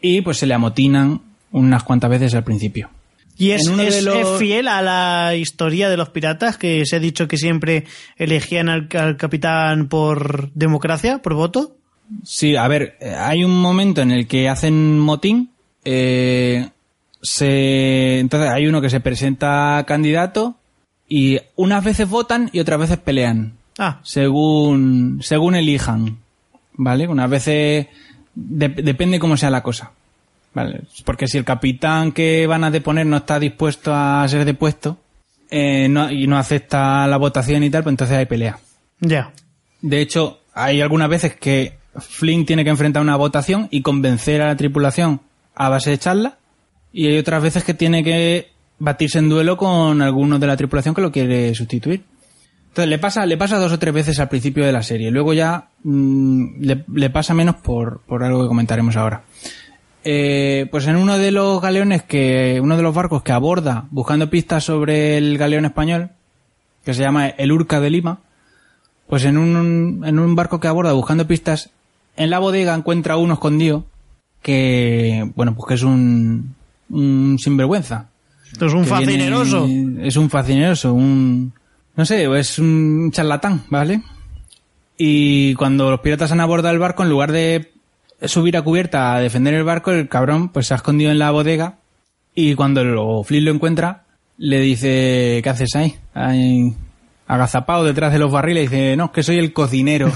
[0.00, 1.20] Y pues se le amotinan
[1.52, 2.90] unas cuantas veces al principio.
[3.36, 7.00] Y es, es- los- es fiel a la historia de los piratas, que se ha
[7.00, 7.84] dicho que siempre
[8.16, 11.76] elegían al, al capitán por democracia, por voto.
[12.22, 15.50] Sí, a ver, eh, hay un momento en el que hacen motín.
[15.84, 16.68] eh,
[17.22, 20.56] se, entonces hay uno que se presenta candidato
[21.08, 23.54] y unas veces votan y otras veces pelean.
[23.78, 26.18] Ah, Según, según elijan.
[26.76, 27.06] ¿Vale?
[27.08, 27.86] Unas veces
[28.34, 29.92] de- depende cómo sea la cosa.
[30.54, 30.82] ¿Vale?
[31.04, 34.98] Porque si el capitán que van a deponer no está dispuesto a ser depuesto
[35.50, 38.58] eh, no- y no acepta la votación y tal, pues entonces hay pelea.
[39.00, 39.32] ya.
[39.82, 44.46] De hecho, hay algunas veces que Flynn tiene que enfrentar una votación y convencer a
[44.46, 45.20] la tripulación
[45.54, 46.38] a base de charla.
[46.92, 48.50] Y hay otras veces que tiene que
[48.84, 52.04] batirse en duelo con alguno de la tripulación que lo quiere sustituir.
[52.68, 55.10] Entonces le pasa, le pasa dos o tres veces al principio de la serie.
[55.10, 59.22] Luego ya mm, le, pasa menos por, por algo que comentaremos ahora.
[60.04, 64.28] Eh, pues en uno de los galeones que, uno de los barcos que aborda buscando
[64.28, 66.10] pistas sobre el galeón español,
[66.84, 68.18] que se llama el Urca de Lima,
[69.06, 71.70] pues en un, en un barco que aborda buscando pistas,
[72.16, 73.86] en la bodega encuentra uno escondido
[74.42, 76.54] que, bueno, pues que es un,
[76.90, 78.10] un sinvergüenza.
[78.52, 79.66] Esto es un viene- fascineroso.
[80.00, 81.52] es un fascineroso, un,
[81.96, 84.02] no sé, es un charlatán, ¿vale?
[84.96, 87.72] Y cuando los piratas han abordado el barco, en lugar de
[88.22, 91.30] subir a cubierta a defender el barco, el cabrón pues se ha escondido en la
[91.32, 91.78] bodega
[92.34, 94.04] y cuando lo, Flynn lo encuentra,
[94.38, 95.96] le dice, ¿qué haces ahí?
[96.14, 96.74] ahí
[97.26, 100.12] agazapado detrás de los barriles, dice, no, es que soy el cocinero.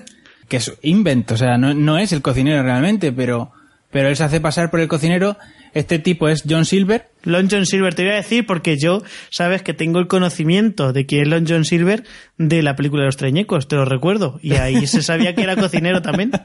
[0.48, 3.52] que es invento, o sea, no, no es el cocinero realmente, pero,
[3.90, 5.36] pero él se hace pasar por el cocinero.
[5.74, 9.62] Este tipo es John Silver, Lon John Silver, te voy a decir porque yo, sabes
[9.62, 12.04] que tengo el conocimiento de quién es Lon John Silver
[12.36, 14.38] de la película de los treñecos, te lo recuerdo.
[14.42, 16.32] Y ahí se sabía que era cocinero también.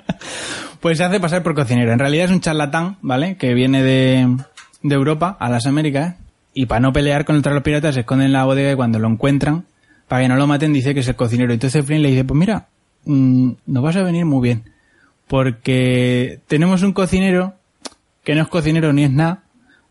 [0.79, 1.91] Pues se hace pasar por cocinero.
[1.91, 3.35] En realidad es un charlatán, ¿vale?
[3.35, 4.37] Que viene de,
[4.83, 6.17] de Europa a las Américas
[6.53, 9.07] y para no pelear contra los piratas se esconde en la bodega y cuando lo
[9.07, 9.65] encuentran,
[10.07, 11.51] para que no lo maten, dice que es el cocinero.
[11.51, 12.67] Entonces Flynn le dice, pues mira,
[13.05, 14.63] mm, nos vas a venir muy bien.
[15.27, 17.56] Porque tenemos un cocinero
[18.27, 19.43] que no es cocinero ni es nada,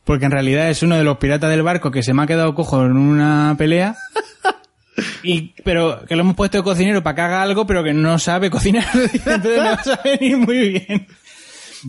[0.05, 2.55] porque en realidad es uno de los piratas del barco que se me ha quedado
[2.55, 3.97] cojo en una pelea.
[5.23, 8.19] Y, pero que lo hemos puesto de cocinero para que haga algo, pero que no
[8.19, 8.87] sabe cocinar.
[8.95, 11.07] Entonces no vas a venir muy bien.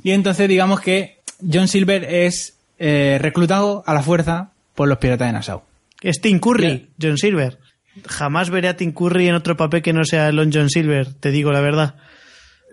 [0.04, 5.28] Y entonces digamos que John Silver es eh, reclutado a la fuerza por los piratas
[5.28, 5.64] de Nassau.
[6.02, 7.60] Es Tim Curry, John Silver.
[8.08, 11.32] Jamás veré a Tim Curry en otro papel que no sea Lon John Silver, te
[11.32, 11.96] digo la verdad.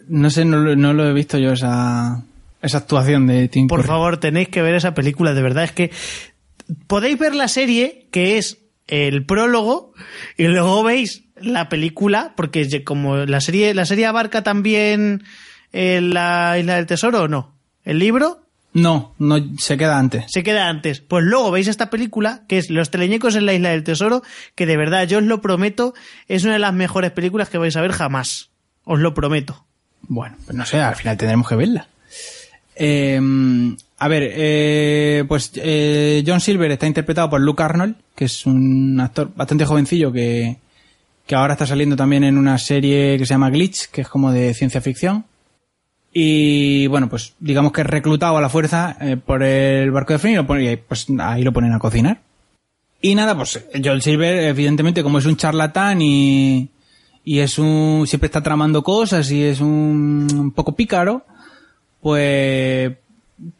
[0.08, 2.24] No sé, no, no lo he visto yo esa,
[2.64, 3.88] esa actuación de Tim Por Curry.
[3.88, 5.64] favor, tenéis que ver esa película, de verdad.
[5.64, 5.90] Es que
[6.86, 9.92] podéis ver la serie, que es el prólogo,
[10.36, 15.24] y luego veis la película, porque como la serie, la serie abarca también
[15.72, 17.54] eh, la Isla del Tesoro, ¿o no?
[17.84, 20.24] El libro No, no, se queda antes.
[20.28, 21.00] se queda antes.
[21.00, 24.22] Pues luego veis esta película, que es Los teleñecos en la Isla del Tesoro,
[24.54, 25.94] que de verdad, yo os lo prometo,
[26.28, 28.50] es una de las mejores películas que vais a ver jamás.
[28.84, 29.66] Os lo prometo.
[30.02, 31.88] Bueno, pues no sé, al final tendremos que verla.
[32.76, 33.20] Eh,
[34.04, 39.00] a ver, eh, pues eh, John Silver está interpretado por Luke Arnold, que es un
[39.00, 40.58] actor bastante jovencillo que,
[41.26, 44.32] que ahora está saliendo también en una serie que se llama Glitch, que es como
[44.32, 45.24] de ciencia ficción.
[46.12, 50.18] Y bueno, pues digamos que es reclutado a la fuerza eh, por el barco de
[50.18, 52.20] Flynn y, lo pues ahí lo ponen a cocinar.
[53.00, 56.68] Y nada, pues John Silver, evidentemente, como es un charlatán y,
[57.24, 61.24] y es un, siempre está tramando cosas y es un poco pícaro,
[62.04, 62.98] pues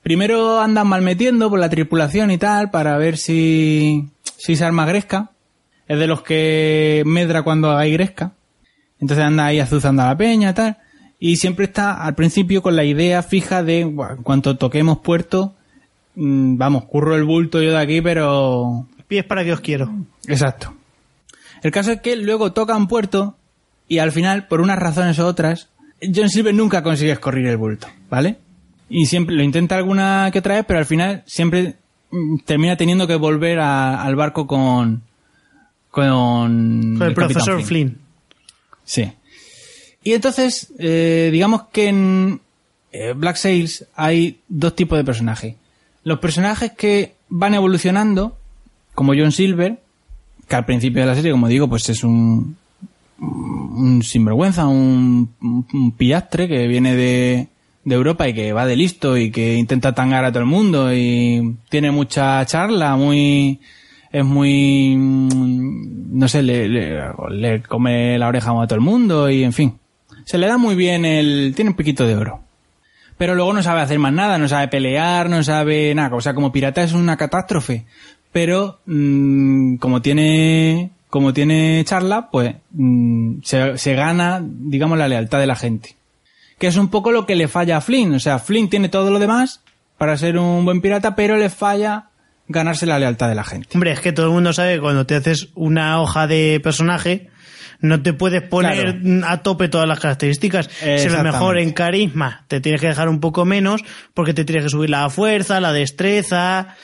[0.03, 4.85] primero andan mal metiendo por la tripulación y tal para ver si, si se arma
[4.85, 5.31] gresca.
[5.89, 8.33] Es de los que medra cuando hay gresca.
[9.01, 10.77] Entonces anda ahí azuzando a la peña y tal.
[11.19, 15.55] Y siempre está al principio con la idea fija de, "Buah, en cuanto toquemos puerto,
[16.15, 19.91] mm, vamos, curro el bulto yo de aquí, pero Pies para que os quiero.
[20.29, 20.75] Exacto.
[21.63, 23.39] El caso es que luego tocan puerto
[23.89, 25.71] y al final, por unas razones u otras,
[26.03, 28.37] John Silver nunca consigue escorrir el bulto, ¿vale?
[28.89, 31.75] Y siempre lo intenta alguna que otra vez, pero al final siempre
[32.11, 35.03] mm, termina teniendo que volver a- al barco con
[35.91, 37.99] con, Con el, profesor Flynn.
[38.85, 39.13] Sí.
[40.03, 42.41] Y entonces, eh, digamos que en
[42.93, 45.55] eh, Black Sails hay dos tipos de personajes.
[46.03, 48.37] Los personajes que van evolucionando,
[48.95, 49.81] como John Silver,
[50.49, 52.57] que al principio de la serie, como digo, pues es un,
[53.19, 57.49] un sinvergüenza, un, un- pillastre que viene de,
[57.87, 61.57] Europa y que va de listo y que intenta tangar a todo el mundo y
[61.69, 63.61] tiene mucha charla, muy
[64.11, 69.53] es muy mm, no sé, le come la oreja a todo el mundo y en
[69.53, 69.79] fin.
[70.25, 72.41] Se le da muy bien el tiene un piquito de oro.
[73.17, 76.35] Pero luego no sabe hacer más nada, no sabe pelear, no sabe nada, o sea,
[76.35, 77.85] como pirata es una catástrofe.
[78.33, 85.39] Pero mm, como tiene como tiene charla, pues mm, se, se gana, digamos, la lealtad
[85.39, 85.95] de la gente.
[86.59, 88.15] Que es un poco lo que le falla a Flynn.
[88.15, 89.61] O sea, Flynn tiene todo lo demás
[89.97, 92.07] para ser un buen pirata, pero le falla
[92.49, 93.69] ganarse la lealtad de la gente.
[93.75, 97.31] Hombre, es que todo el mundo sabe que cuando te haces una hoja de personaje,
[97.79, 100.69] no te puedes poner a tope todas las características.
[100.69, 103.83] Si a lo mejor en carisma te tienes que dejar un poco menos,
[104.15, 106.75] porque te tienes que subir la fuerza, la destreza.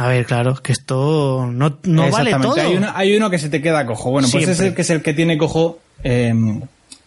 [0.00, 2.62] A ver, claro, que esto no, no vale Exactamente.
[2.62, 2.70] todo.
[2.70, 4.10] Hay uno, hay uno que se te queda cojo.
[4.10, 6.32] Bueno, pues es el que es el que tiene cojo eh,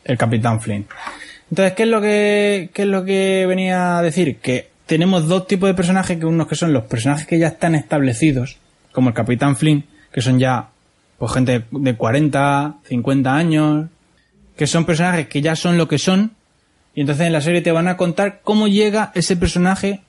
[0.03, 0.86] el Capitán Flynn.
[1.49, 4.38] Entonces, ¿qué es lo que qué es lo que venía a decir?
[4.38, 7.73] Que tenemos dos tipos de personajes, que unos que son los personajes que ya están
[7.73, 8.58] establecidos,
[8.91, 10.69] como el Capitán Flynn, que son ya
[11.17, 13.88] pues gente de 40, 50 años,
[14.56, 16.34] que son personajes que ya son lo que son,
[16.93, 20.01] y entonces en la serie te van a contar cómo llega ese personaje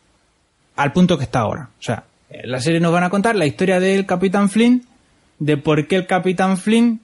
[0.77, 1.71] al punto que está ahora.
[1.81, 2.05] O sea,
[2.43, 4.85] la serie nos van a contar la historia del Capitán Flynn,
[5.39, 7.01] de por qué el Capitán Flynn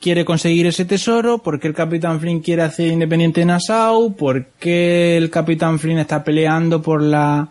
[0.00, 5.16] quiere conseguir ese tesoro, por qué el Capitán Flynn quiere hacer independiente Nassau, por qué
[5.16, 7.48] el Capitán Flynn está peleando por la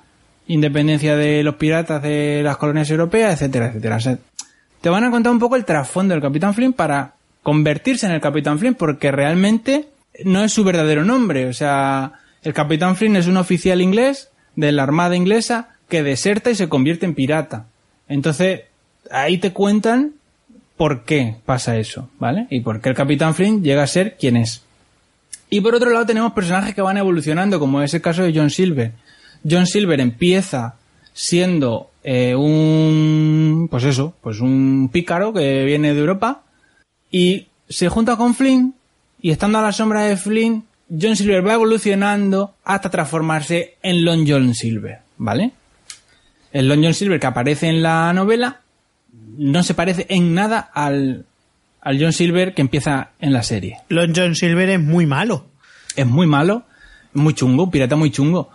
[0.47, 4.19] independencia de los piratas de las colonias europeas, etcétera, etcétera.
[4.80, 8.21] Te van a contar un poco el trasfondo del Capitán Flynn para convertirse en el
[8.21, 9.89] Capitán Flynn porque realmente
[10.23, 11.47] no es su verdadero nombre.
[11.47, 16.52] O sea, el Capitán Flynn es un oficial inglés de la Armada inglesa que deserta
[16.52, 17.67] y se convierte en pirata.
[18.08, 18.62] Entonces,
[19.12, 20.13] ahí te cuentan
[20.76, 22.47] por qué pasa eso, ¿vale?
[22.50, 24.63] Y por qué el Capitán Flynn llega a ser quien es.
[25.50, 28.50] Y por otro lado tenemos personajes que van evolucionando, como es el caso de John
[28.50, 28.91] Silver.
[29.50, 30.76] John Silver empieza
[31.13, 36.43] siendo eh, un, pues eso, pues un pícaro que viene de Europa
[37.10, 38.76] y se junta con Flynn
[39.21, 44.26] y estando a la sombra de Flynn, John Silver va evolucionando hasta transformarse en Long
[44.28, 45.52] John Silver, ¿vale?
[46.57, 48.61] El Long John Silver que aparece en la novela
[49.37, 51.25] no se parece en nada al,
[51.81, 53.77] al John Silver que empieza en la serie.
[53.89, 55.45] Lon John Silver es muy malo.
[55.95, 56.63] Es muy malo,
[57.13, 58.49] muy chungo, un pirata muy chungo.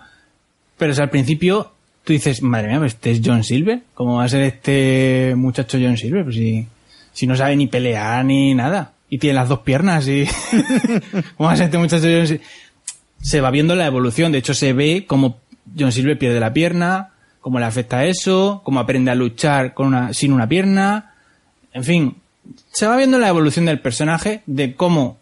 [0.78, 3.82] Pero o sea, al principio tú dices, madre mía, pues este es John Silver.
[3.94, 6.24] ¿Cómo va a ser este muchacho John Silver?
[6.24, 6.66] Pues si,
[7.12, 8.94] si no sabe ni pelear ni nada.
[9.10, 10.26] Y tiene las dos piernas y...
[11.36, 12.46] ¿Cómo va a ser este muchacho John Silver?
[13.20, 14.32] Se va viendo la evolución.
[14.32, 15.38] De hecho, se ve como
[15.78, 17.11] John Silver pierde la pierna,
[17.42, 21.12] cómo le afecta eso, cómo aprende a luchar con una, sin una pierna.
[21.74, 22.16] En fin,
[22.70, 25.18] se va viendo la evolución del personaje, de cómo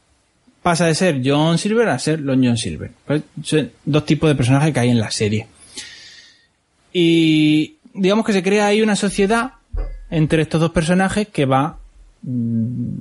[0.63, 2.93] pasa de ser John Silver a ser Lon John Silver.
[3.07, 5.49] Pues, son dos tipos de personajes que hay en la serie.
[6.93, 9.53] Y digamos que se crea ahí una sociedad
[10.11, 11.79] entre estos dos personajes que va
[12.23, 12.95] mm,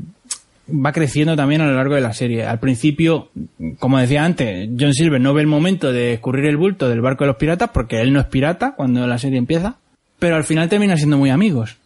[0.71, 2.45] va creciendo también a lo largo de la serie.
[2.45, 3.29] Al principio,
[3.79, 7.23] como decía antes, John Silver no ve el momento de escurrir el bulto del barco
[7.23, 9.77] de los piratas porque él no es pirata cuando la serie empieza,
[10.19, 11.77] pero al final termina siendo muy amigos.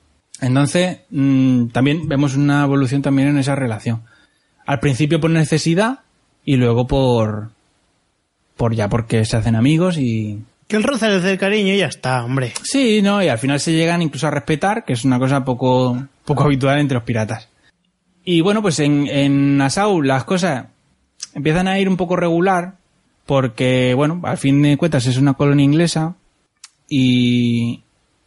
[0.41, 4.01] Entonces, mm, también vemos una evolución también en esa relación.
[4.65, 5.99] Al principio por necesidad
[6.45, 7.51] y luego por
[8.57, 12.23] por ya porque se hacen amigos y Que el roce del cariño y ya está,
[12.23, 12.53] hombre.
[12.63, 16.07] Sí, no, y al final se llegan incluso a respetar, que es una cosa poco,
[16.25, 17.49] poco habitual entre los piratas.
[18.26, 20.67] Y bueno, pues en, Nassau las cosas
[21.34, 22.76] empiezan a ir un poco regular,
[23.26, 26.15] porque, bueno, al fin de cuentas es una colonia inglesa,
[26.88, 27.84] y,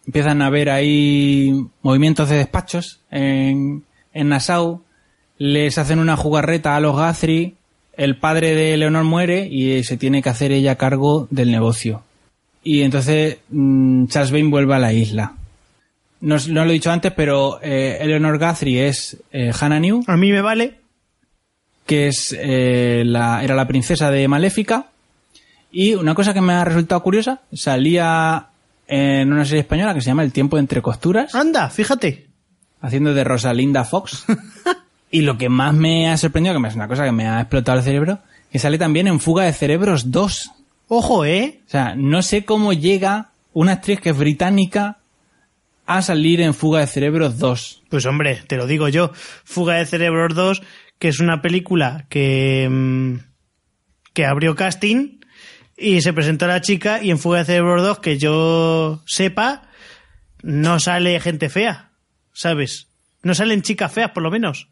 [0.07, 3.85] empiezan a haber ahí movimientos de despachos en,
[4.15, 4.83] Nassau,
[5.39, 7.55] les hacen una jugarreta a los Guthrie,
[7.97, 12.03] el padre de Leonor muere y se tiene que hacer ella cargo del negocio.
[12.63, 15.36] Y entonces mm, Charles Vane vuelve a la isla.
[16.27, 20.33] No, lo he dicho antes, pero eh, Eleanor Guthrie es eh, Hannah New, A mí
[20.33, 20.81] me vale.
[21.87, 24.87] que es eh, la, era la princesa de Maléfica.
[25.71, 28.49] Y una cosa que me ha resultado curiosa, salía
[28.89, 32.27] en una serie española que se llama El tiempo entre costuras, Anda, fíjate.
[32.81, 34.25] haciendo de Rosalinda Fox.
[35.13, 37.79] y lo que más me ha sorprendido, que es una cosa que me ha explotado
[37.79, 38.19] el cerebro,
[38.51, 40.51] que sale también en Fuga de Cerebros 2.
[40.89, 41.61] Ojo, ¿eh?
[41.69, 44.99] O sea, no sé cómo llega una actriz que es británica
[45.87, 47.85] a salir en Fuga de Cerebros 2.
[47.89, 49.13] Pues hombre, te lo digo yo.
[49.45, 50.63] Fuga de Cerebros 2,
[50.99, 53.15] que es una película que, mm,
[54.13, 55.21] que abrió casting
[55.77, 59.63] y se presentó la chica y en Fuga de Cerebros 2, que yo sepa,
[60.43, 61.93] no sale gente fea,
[62.33, 62.89] ¿sabes?
[63.23, 64.69] No salen chicas feas, por lo menos.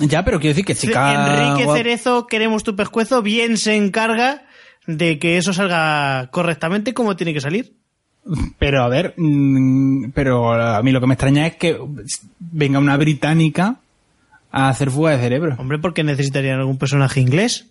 [0.00, 1.54] Ya, pero quiero decir que chica...
[1.54, 4.46] Enrique Cerezo, queremos tu pescuezo, bien se encarga
[4.86, 7.77] de que eso salga correctamente como tiene que salir.
[8.58, 11.78] Pero a ver, mm, pero a mí lo que me extraña es que
[12.38, 13.76] venga una británica
[14.50, 15.56] a hacer fuga de cerebro.
[15.58, 17.66] Hombre, porque necesitarían algún personaje inglés.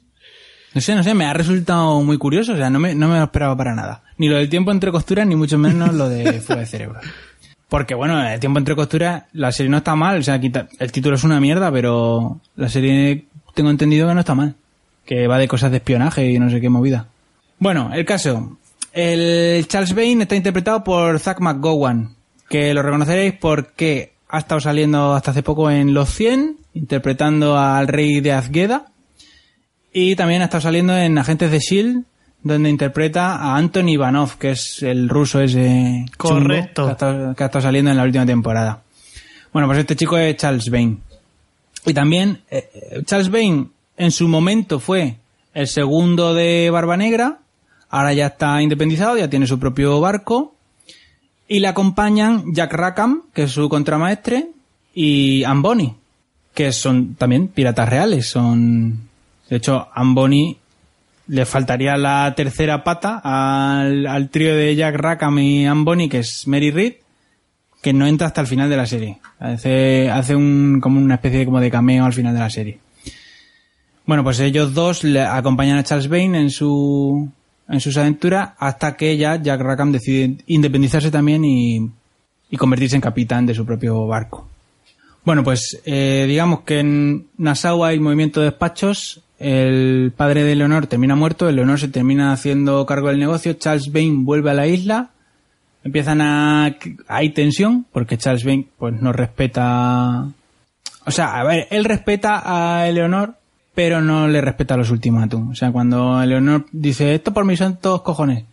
[0.74, 3.18] No sé, no sé, me ha resultado muy curioso, o sea, no me, no me
[3.18, 4.04] lo esperaba para nada.
[4.18, 7.00] Ni lo del tiempo entre costuras, ni mucho menos lo de fuga de cerebro.
[7.70, 10.92] Porque bueno, el tiempo entre costuras, la serie no está mal, o sea, quita- el
[10.92, 14.56] título es una mierda, pero la serie tengo entendido que no está mal.
[15.06, 17.08] Que va de cosas de espionaje y no sé qué movida.
[17.60, 18.58] Bueno, el caso.
[18.94, 22.16] El Charles Bane está interpretado por Zach McGowan,
[22.50, 27.88] que lo reconoceréis porque ha estado saliendo hasta hace poco en Los 100, interpretando al
[27.88, 28.88] rey de Azgeda.
[29.94, 32.04] Y también ha estado saliendo en Agentes de S.H.I.E.L.D.,
[32.44, 36.84] donde interpreta a Anthony Ivanov, que es el ruso ese chungo Correcto.
[36.84, 38.84] que ha, estado, que ha estado saliendo en la última temporada.
[39.52, 40.98] Bueno, pues este chico es Charles Bane.
[41.86, 43.68] Y también eh, eh, Charles Bane
[43.98, 45.18] en su momento fue
[45.54, 47.40] el segundo de Barba Negra,
[47.90, 50.56] ahora ya está independizado, ya tiene su propio barco.
[51.48, 54.50] Y le acompañan Jack Rackham, que es su contramaestre,
[54.94, 55.96] y Bonny,
[56.54, 58.28] que son también piratas reales.
[58.28, 59.08] Son,
[59.50, 60.58] de hecho, Bonny
[61.28, 66.48] le faltaría la tercera pata al, al trío de Jack Rackham y Bonny, que es
[66.48, 66.96] Mary Reed,
[67.82, 69.20] que no entra hasta el final de la serie.
[69.40, 72.80] Hace, hace un, como una especie de, como de cameo al final de la serie.
[74.06, 77.30] Bueno, pues ellos dos le acompañan a Charles Bane en su,
[77.70, 81.90] en sus aventuras hasta que ya Jack Rackham decide independizarse también y,
[82.58, 84.48] convertirse en capitán de su propio barco.
[85.26, 89.22] Bueno, pues eh, digamos que en Nassau hay movimiento de despachos.
[89.38, 93.54] El padre de Leonor termina muerto, Leonor se termina haciendo cargo del negocio.
[93.54, 95.12] Charles Bane vuelve a la isla.
[95.84, 96.78] Empiezan a.
[97.08, 100.28] Hay tensión, porque Charles Bane pues no respeta.
[101.06, 103.36] O sea, a ver, él respeta a Eleonor,
[103.78, 105.52] pero no le respeta los ultimátum.
[105.52, 108.44] O sea, cuando Eleonor dice esto por mis santos cojones,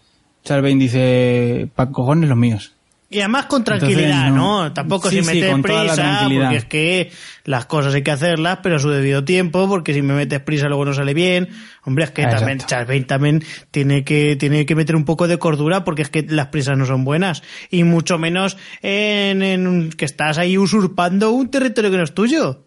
[0.46, 2.74] Bane dice pa cojones los míos.
[3.08, 4.64] Y además con tranquilidad, Entonces, no.
[4.64, 4.72] ¿no?
[4.74, 7.10] Tampoco Sí, toda la prisa, porque es que
[7.44, 10.68] las cosas hay que hacerlas, pero a su debido tiempo, porque si me metes prisa
[10.68, 11.48] luego no sale bien.
[11.84, 12.66] Hombre, es que Exacto.
[12.66, 16.26] también Bane también tiene que, tiene que meter un poco de cordura, porque es que
[16.28, 17.42] las prisas no son buenas.
[17.70, 22.63] Y mucho menos en, en que estás ahí usurpando un territorio que no es tuyo.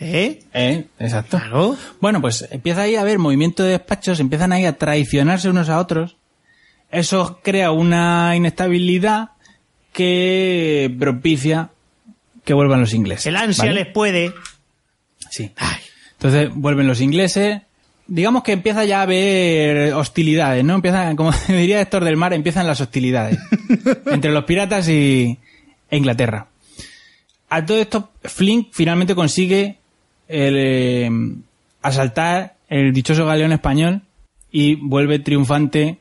[0.00, 0.42] ¿Eh?
[0.54, 0.86] ¿Eh?
[0.98, 1.36] Exacto.
[1.38, 1.76] Claro.
[2.00, 5.78] Bueno, pues empieza ahí a haber movimiento de despachos, empiezan ahí a traicionarse unos a
[5.78, 6.16] otros.
[6.90, 9.32] Eso crea una inestabilidad
[9.92, 11.70] que propicia
[12.44, 13.26] que vuelvan los ingleses.
[13.26, 13.84] El ansia ¿vale?
[13.84, 14.32] les puede.
[15.30, 15.52] Sí.
[16.12, 17.60] Entonces vuelven los ingleses.
[18.06, 20.74] Digamos que empieza ya a haber hostilidades, ¿no?
[20.74, 23.38] Empiezan, como diría Héctor del Mar, empiezan las hostilidades
[24.06, 25.38] entre los piratas y
[25.90, 26.48] e Inglaterra.
[27.50, 29.79] A todo esto, Flink finalmente consigue
[30.30, 31.10] el, eh,
[31.82, 34.02] asaltar el dichoso galeón español
[34.50, 35.98] y vuelve triunfante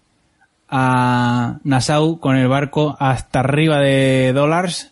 [0.69, 4.91] a Nassau con el barco hasta arriba de dólares,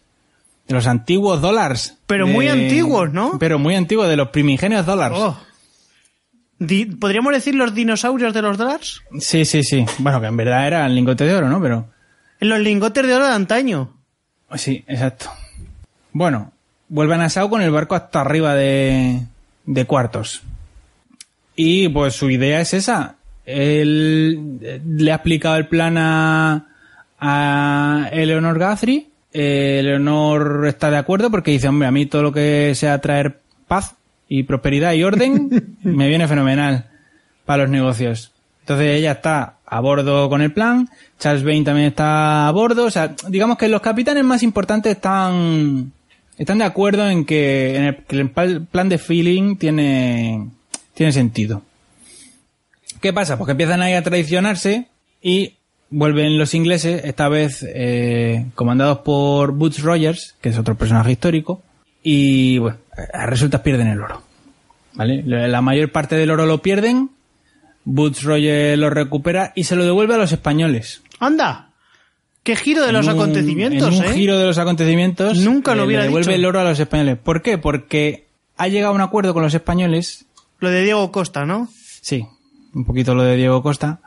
[0.68, 1.98] de los antiguos dólares.
[2.08, 3.38] Pero De- muy antiguos, ¿no?
[3.40, 5.18] Pero muy antiguos, de los primigenios dólares.
[5.22, 5.38] Oh.
[7.00, 9.02] ¿Podríamos decir los dinosaurios de los dólares?
[9.20, 9.86] Sí, sí, sí.
[10.00, 11.62] Bueno, que en verdad era el lingote de oro, ¿no?
[11.62, 11.88] Pero
[12.40, 13.94] En los lingotes de oro de antaño.
[14.56, 15.30] sí, exacto.
[16.14, 16.52] Bueno,
[16.90, 19.22] vuelve a Nassau con el barco hasta arriba de,
[19.66, 20.44] de cuartos.
[21.56, 23.16] Y pues su idea es esa.
[23.46, 26.68] Él eh, le ha explicado el plan a,
[27.20, 29.08] a Eleonor Guthrie.
[29.34, 33.40] Eh, Eleonor está de acuerdo porque dice, hombre, a mí todo lo que sea traer
[33.68, 33.96] paz
[34.28, 36.86] y prosperidad y orden me viene fenomenal
[37.46, 38.34] para los negocios.
[38.62, 42.92] Entonces ella está a bordo con el plan, Charles Vane también está a bordo, o
[42.92, 45.94] sea, digamos que los capitanes más importantes están
[46.38, 50.48] están de acuerdo en que, en el, que el plan de feeling tiene
[50.98, 51.62] tiene sentido.
[53.02, 53.38] ¿Qué pasa?
[53.38, 54.88] Pues que empiezan ahí a traicionarse
[55.22, 55.54] y
[55.92, 61.62] vuelven los ingleses, esta vez eh, comandados por Butch Rogers, que es otro personaje histórico,
[62.02, 62.78] y bueno,
[63.26, 64.24] resulta pierden el oro.
[64.96, 65.22] ¿Vale?
[65.24, 67.12] La mayor parte del oro lo pierden,
[67.86, 71.04] Butch Rogers lo recupera y se lo devuelve a los españoles.
[71.20, 71.67] ¡Anda!
[72.48, 74.14] ¡Qué giro de los En un- acontecimientos, en un eh!
[74.14, 75.38] giro de los acontecimientos.
[75.40, 76.40] Nunca lo eh, hubiera le devuelve dicho.
[76.40, 77.18] el oro a los españoles.
[77.22, 77.58] ¿Por qué?
[77.58, 78.26] Porque
[78.56, 80.26] ha llegado a un acuerdo con los españoles
[80.60, 81.68] Lo de Diego Costa, ¿no?
[82.02, 82.26] Sí,
[82.74, 84.00] un poquito lo de Diego Costa,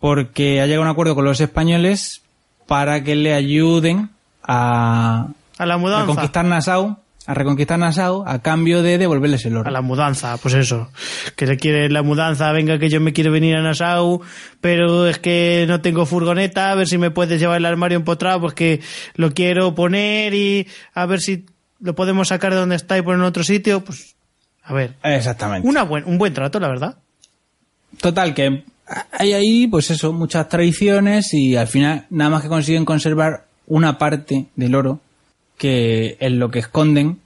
[0.00, 2.22] porque ha llegado a un acuerdo con los españoles
[2.66, 4.10] para que le ayuden
[4.42, 6.06] a A la mudanza.
[6.06, 6.96] reconquistar Nassau,
[7.26, 9.68] a reconquistar Nassau a cambio de devolverles el oro.
[9.68, 10.90] A la mudanza, pues eso.
[11.36, 14.22] Que le quiere la mudanza, venga que yo me quiero venir a Nassau,
[14.60, 18.40] pero es que no tengo furgoneta, a ver si me puedes llevar el armario empotrado,
[18.40, 18.80] pues que
[19.14, 21.46] lo quiero poner y a ver si
[21.80, 24.16] lo podemos sacar de donde está y poner en otro sitio, pues
[24.64, 24.94] a ver.
[25.02, 25.68] Exactamente.
[25.68, 26.96] Una buen, un buen trato, la verdad.
[28.00, 28.64] Total, que
[29.12, 33.96] hay ahí, pues eso, muchas tradiciones y al final nada más que consiguen conservar una
[33.98, 35.00] parte del oro
[35.62, 37.20] que es lo que esconden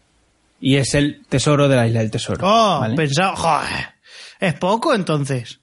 [0.60, 2.46] y es el tesoro de la isla del tesoro.
[2.46, 2.94] Oh, ¿vale?
[2.94, 3.94] pensaba, joder,
[4.40, 5.58] es poco entonces.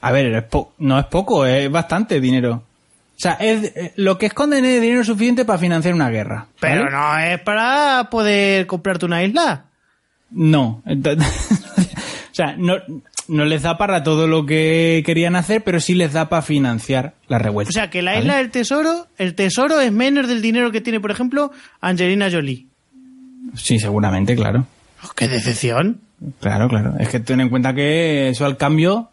[0.00, 2.64] A ver, es po- no es poco, es bastante dinero.
[3.14, 6.48] O sea, es, eh, lo que esconden es dinero suficiente para financiar una guerra.
[6.60, 6.74] ¿vale?
[6.80, 9.66] Pero no es para poder comprarte una isla.
[10.32, 10.82] No.
[10.84, 11.60] Entonces-
[12.32, 12.74] o sea, no,
[13.28, 17.14] no les da para todo lo que querían hacer, pero sí les da para financiar
[17.28, 17.70] la revuelta.
[17.70, 18.22] O sea, que la ¿vale?
[18.22, 21.50] isla del tesoro, el tesoro es menos del dinero que tiene, por ejemplo,
[21.80, 22.66] Angelina Jolie.
[23.54, 24.66] Sí, seguramente, claro.
[25.04, 26.00] Oh, ¡Qué decepción!
[26.40, 26.94] Claro, claro.
[26.98, 29.10] Es que ten en cuenta que eso al cambio...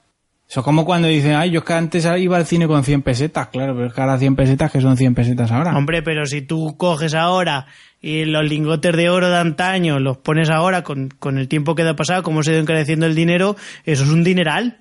[0.54, 3.01] Eso es como cuando dicen, ay, yo es que antes iba al cine con 100
[3.01, 3.47] pesetas.
[3.47, 5.76] Claro, pero es que ahora 100 pesetas que son 100 pesetas ahora.
[5.76, 7.66] Hombre, pero si tú coges ahora
[7.99, 11.82] y los lingotes de oro de antaño los pones ahora con, con el tiempo que
[11.82, 14.78] ha pasado, como se ha ido encareciendo el dinero, eso es un dineral.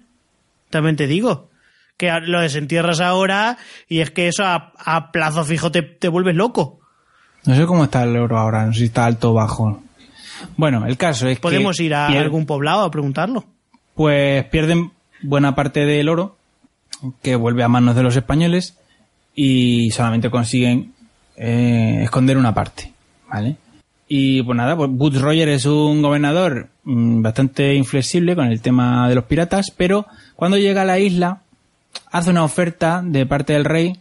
[0.68, 1.48] También te digo.
[1.96, 3.56] Que lo desentierras ahora
[3.88, 6.80] y es que eso a, a plazo fijo te, te vuelves loco.
[7.46, 9.82] No sé cómo está el euro ahora, no sé si está alto o bajo.
[10.58, 13.46] Bueno, el caso es Podemos que ir a pier- algún poblado a preguntarlo.
[13.94, 14.90] pues pierden
[15.22, 16.36] buena parte del oro
[17.22, 18.76] que vuelve a manos de los españoles
[19.34, 20.92] y solamente consiguen
[21.36, 22.92] eh, esconder una parte,
[23.28, 23.56] ¿vale?
[24.08, 29.08] Y pues nada, pues Butch Rogers es un gobernador mm, bastante inflexible con el tema
[29.08, 30.06] de los piratas, pero
[30.36, 31.40] cuando llega a la isla
[32.10, 33.98] hace una oferta de parte del rey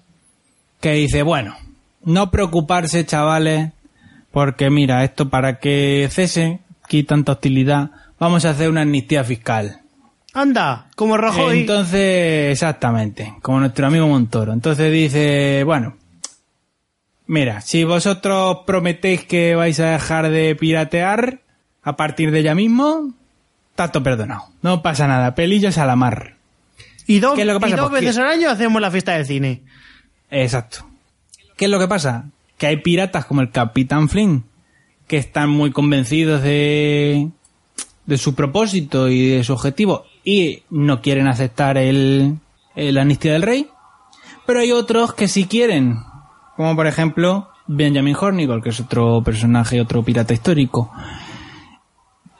[0.81, 1.55] que dice, bueno,
[2.03, 3.71] no preocuparse chavales,
[4.31, 9.80] porque mira, esto para que cese, aquí tanta hostilidad, vamos a hacer una amnistía fiscal.
[10.33, 11.61] Anda, como Rajoy.
[11.61, 14.53] Entonces, exactamente, como nuestro amigo Montoro.
[14.53, 15.97] Entonces dice, bueno,
[17.27, 21.41] mira, si vosotros prometéis que vais a dejar de piratear
[21.83, 23.13] a partir de ya mismo,
[23.75, 24.43] tanto perdonado.
[24.61, 26.35] No pasa nada, pelillos a la mar.
[27.07, 27.73] y dos, ¿qué es lo que pasa?
[27.73, 29.61] y dos Pues que- veces al año hacemos la fiesta del cine.
[30.29, 30.85] Exacto.
[31.57, 32.25] ¿Qué es lo que pasa?
[32.57, 34.45] Que hay piratas como el Capitán Flynn
[35.07, 37.27] que están muy convencidos de,
[38.05, 42.37] de su propósito y de su objetivo y no quieren aceptar el,
[42.75, 43.67] el amnistía del rey.
[44.45, 45.97] Pero hay otros que sí quieren,
[46.55, 50.91] como por ejemplo Benjamin Hornigold, que es otro personaje, otro pirata histórico.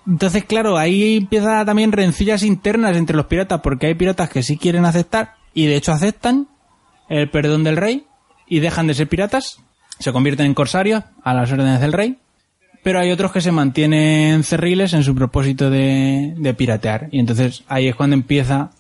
[0.08, 4.58] Entonces, claro, ahí empieza también rencillas internas entre los piratas, porque hay piratas que sí
[4.58, 6.48] quieren aceptar, y de hecho aceptan
[7.08, 8.06] el perdón del rey,
[8.48, 9.60] y dejan de ser piratas,
[10.00, 12.18] se convierten en corsarios a las órdenes del rey,
[12.84, 17.64] pero hay otros que se mantienen cerriles en su propósito de, de piratear, y entonces
[17.68, 18.72] ahí es cuando empieza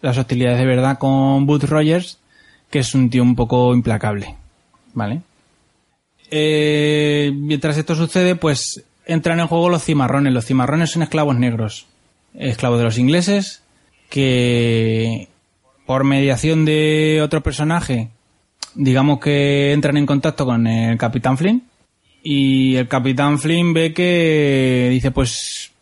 [0.00, 2.18] las hostilidades de verdad con Booth Rogers,
[2.70, 4.34] que es un tío un poco implacable,
[4.92, 5.22] ¿vale?
[6.30, 10.32] Eh, mientras esto sucede, pues entran en juego los cimarrones.
[10.32, 11.86] Los cimarrones son esclavos negros,
[12.34, 13.62] esclavos de los ingleses,
[14.10, 15.28] que
[15.86, 18.08] por mediación de otro personaje,
[18.74, 21.62] digamos que entran en contacto con el Capitán Flynn.
[22.26, 25.72] Y el Capitán Flynn ve que dice, pues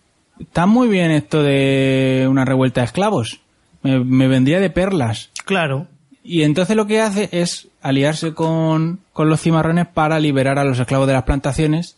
[0.40, 3.40] está muy bien esto de una revuelta de esclavos.
[3.82, 5.30] Me, me vendría de perlas.
[5.44, 5.86] Claro.
[6.24, 10.80] Y entonces lo que hace es aliarse con, con los cimarrones para liberar a los
[10.80, 11.96] esclavos de las plantaciones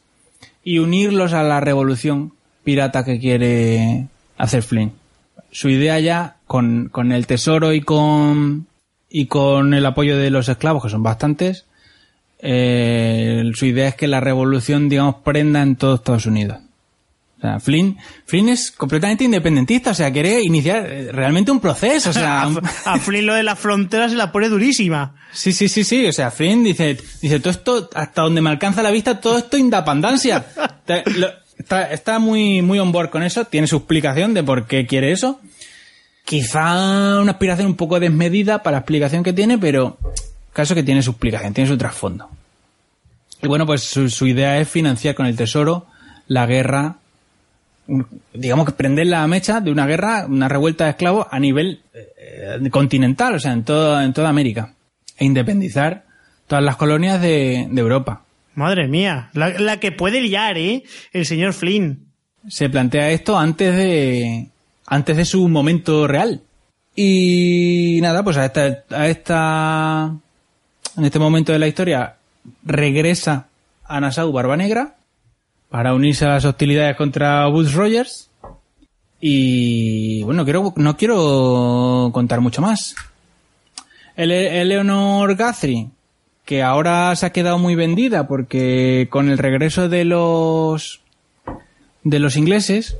[0.62, 2.34] y unirlos a la revolución
[2.64, 4.92] pirata que quiere hacer Flynn.
[5.50, 8.66] Su idea ya, con, con el tesoro y con,
[9.08, 11.64] y con el apoyo de los esclavos, que son bastantes,
[12.46, 16.58] eh, su idea es que la revolución, digamos, prenda en todo Estados Unidos.
[17.38, 22.10] O sea, Flynn, Flynn es completamente independentista, o sea, quiere iniciar eh, realmente un proceso,
[22.10, 22.42] o sea...
[22.84, 25.14] a, a Flynn lo de las fronteras se la pone durísima.
[25.32, 28.82] Sí, sí, sí, sí, o sea, Flynn dice, dice, todo esto, hasta donde me alcanza
[28.82, 30.44] la vista, todo esto independencia.
[31.56, 35.12] Está, está muy, muy on board con eso, tiene su explicación de por qué quiere
[35.12, 35.40] eso.
[36.24, 39.96] Quizá una aspiración un poco desmedida para la explicación que tiene, pero
[40.52, 42.28] caso que tiene su explicación, tiene su trasfondo.
[43.44, 45.86] Y bueno, pues su, su idea es financiar con el tesoro
[46.26, 46.96] la guerra,
[48.32, 52.58] digamos que prender la mecha de una guerra, una revuelta de esclavos a nivel eh,
[52.70, 54.72] continental, o sea, en, todo, en toda América.
[55.18, 56.04] E independizar
[56.46, 58.22] todas las colonias de, de Europa.
[58.54, 60.84] Madre mía, la, la que puede liar, ¿eh?
[61.12, 62.06] El señor Flynn.
[62.48, 64.48] Se plantea esto antes de,
[64.86, 66.40] antes de su momento real.
[66.96, 70.14] Y nada, pues a esta, a esta,
[70.96, 72.16] en este momento de la historia,
[72.64, 73.48] regresa
[73.84, 74.96] a Nassau Barba Negra
[75.70, 78.30] para unirse a las hostilidades contra Woods Rogers.
[79.20, 80.44] Y bueno,
[80.76, 82.94] no quiero contar mucho más.
[84.16, 85.88] Ele- Eleanor Guthrie,
[86.44, 91.00] que ahora se ha quedado muy vendida porque con el regreso de los
[92.04, 92.98] de los ingleses,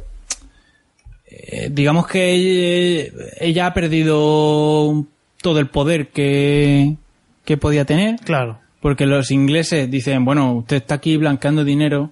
[1.27, 5.05] eh, digamos que ella, ella ha perdido
[5.43, 6.97] todo el poder que,
[7.45, 8.59] que podía tener, Claro.
[8.85, 12.11] Porque los ingleses dicen, bueno, usted está aquí blanqueando dinero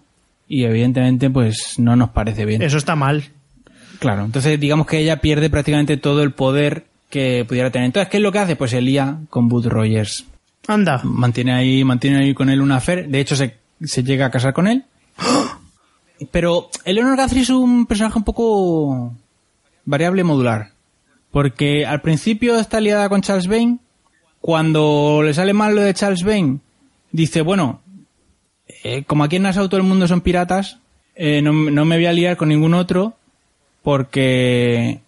[0.49, 2.63] y evidentemente pues no nos parece bien.
[2.63, 3.25] Eso está mal.
[3.99, 7.85] Claro, entonces digamos que ella pierde prácticamente todo el poder que pudiera tener.
[7.85, 8.57] Entonces, ¿qué es lo que hace?
[8.57, 10.25] Pues se lía con Bud Rogers.
[10.67, 11.03] Anda.
[11.05, 13.07] Mantiene ahí, mantiene ahí con él una affair.
[13.07, 14.87] De hecho, se, se llega a casar con él.
[16.31, 19.15] Pero Eleanor Guthrie es un personaje un poco
[19.85, 20.71] variable modular.
[21.31, 23.77] Porque al principio está liada con Charles Vane.
[24.43, 26.59] Cuando le sale mal lo de Charles Vane,
[27.13, 27.81] dice, bueno,
[28.85, 30.79] eh, como aquí en Nassau todo el mundo son piratas,
[31.15, 33.15] eh, no, no me voy a liar con ningún otro
[33.83, 35.01] porque...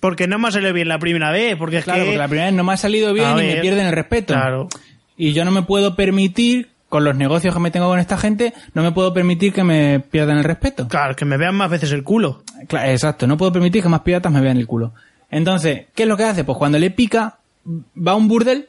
[0.00, 2.06] Porque no me ha salido bien la primera vez, porque es Claro, que...
[2.06, 4.34] porque la primera vez no me ha salido bien y me pierden el respeto.
[4.34, 4.68] Claro.
[5.16, 8.54] Y yo no me puedo permitir, con los negocios que me tengo con esta gente,
[8.74, 10.86] no me puedo permitir que me pierdan el respeto.
[10.86, 12.44] Claro, que me vean más veces el culo.
[12.68, 14.92] Cla- Exacto, no puedo permitir que más piratas me vean el culo.
[15.28, 16.44] Entonces, ¿qué es lo que hace?
[16.44, 17.37] Pues cuando le pica,
[17.96, 18.68] va a un burdel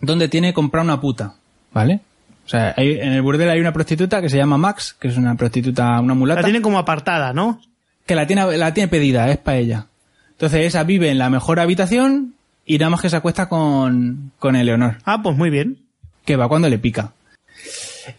[0.00, 1.34] donde tiene que comprar una puta,
[1.72, 2.00] ¿vale?
[2.46, 5.16] O sea, hay- en el burdel hay una prostituta que se llama Max, que es
[5.16, 7.60] una prostituta, una mulata, La tienen como apartada, ¿no?
[8.06, 9.86] que la tiene, la tiene pedida, es para ella.
[10.30, 12.32] Entonces esa vive en la mejor habitación
[12.64, 14.96] y nada más que se acuesta con, con Eleonor.
[15.04, 15.76] Ah, pues muy bien.
[16.24, 17.12] que va cuando le pica.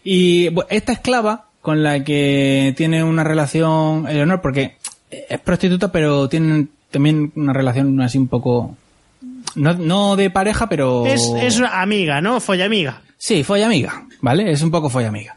[0.04, 4.76] Y esta esclava con la que tiene una relación Eleonor, porque
[5.10, 8.76] es prostituta, pero tienen también una relación así un poco...
[9.54, 11.06] No, no de pareja, pero...
[11.06, 12.40] Es, es una amiga, ¿no?
[12.40, 13.02] Follamiga.
[13.18, 14.50] Sí, folla amiga, ¿vale?
[14.50, 15.36] Es un poco folla amiga.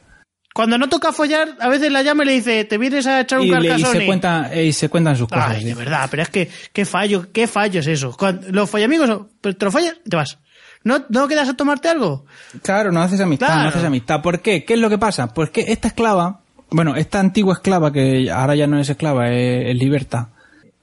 [0.53, 3.39] Cuando no toca follar, a veces la llama y le dice, ¿te vienes a echar
[3.39, 5.49] un Y, le- y se cuenta, y se cuentan sus cosas.
[5.49, 5.65] Ay, sí.
[5.65, 8.15] de verdad, pero es que, qué fallo, qué fallo es eso.
[8.17, 10.37] Cuando- los follamigos, pero te lo follas y te vas.
[10.83, 12.25] ¿No, ¿No quedas a tomarte algo?
[12.61, 13.61] Claro, no haces amistad, Claro.
[13.63, 14.21] no haces amistad.
[14.21, 14.63] ¿Por qué?
[14.63, 15.33] ¿Qué es lo que pasa?
[15.33, 19.69] Pues que esta esclava, bueno, esta antigua esclava, que ahora ya no es esclava, es,
[19.71, 20.29] es liberta,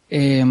[0.08, 0.44] eh,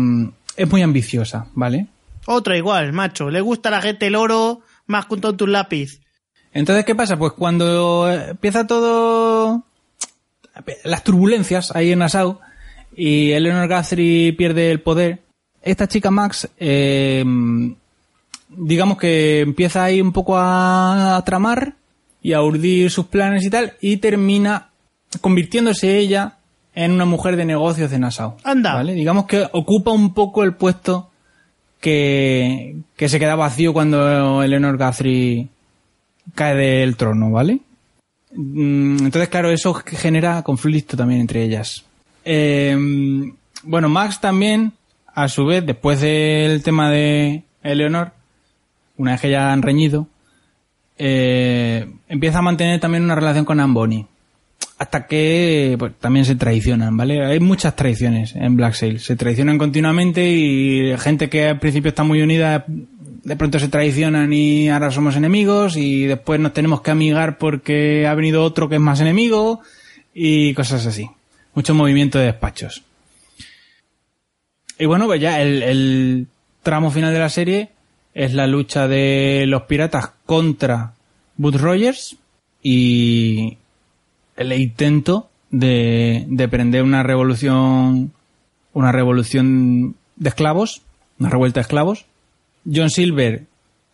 [0.55, 1.87] es muy ambiciosa, ¿vale?
[2.25, 3.29] Otra igual, macho.
[3.29, 6.01] Le gusta a la gente el oro más que un tonto un lápiz.
[6.53, 7.17] Entonces, ¿qué pasa?
[7.17, 9.63] Pues cuando empieza todo
[10.83, 12.39] las turbulencias ahí en Nassau
[12.95, 15.21] y Eleanor Guthrie pierde el poder,
[15.61, 17.23] esta chica Max, eh,
[18.49, 21.75] digamos que empieza ahí un poco a, a tramar
[22.21, 24.69] y a urdir sus planes y tal, y termina
[25.21, 26.37] convirtiéndose ella
[26.73, 28.37] en una mujer de negocios de Nassau.
[28.43, 28.73] Anda.
[28.73, 28.93] ¿vale?
[28.93, 31.08] Digamos que ocupa un poco el puesto
[31.79, 35.47] que, que se queda vacío cuando Eleanor Guthrie
[36.35, 37.59] cae del trono, ¿vale?
[38.33, 41.83] Mm, Entonces, claro, eso genera conflicto también entre ellas.
[42.25, 42.77] Eh,
[43.63, 44.73] bueno, Max también,
[45.07, 48.11] a su vez, después del tema de Eleanor,
[48.97, 50.07] una vez que ya han reñido,
[50.97, 54.05] eh, empieza a mantener también una relación con Bonny.
[54.79, 57.23] Hasta que pues, también se traicionan, ¿vale?
[57.23, 58.99] Hay muchas traiciones en Black Sail.
[58.99, 62.65] Se traicionan continuamente y gente que al principio está muy unida
[63.23, 68.07] de pronto se traicionan y ahora somos enemigos y después nos tenemos que amigar porque
[68.07, 69.61] ha venido otro que es más enemigo
[70.13, 71.09] y cosas así.
[71.53, 72.83] Mucho movimiento de despachos.
[74.77, 76.27] Y bueno, pues ya el, el
[76.63, 77.69] tramo final de la serie
[78.13, 80.93] es la lucha de los piratas contra
[81.37, 82.15] Bud Rogers
[82.63, 83.57] y
[84.39, 88.11] el intento de, de prender una revolución,
[88.73, 90.81] una revolución de esclavos,
[91.19, 92.05] una revuelta de esclavos.
[92.71, 93.45] John Silver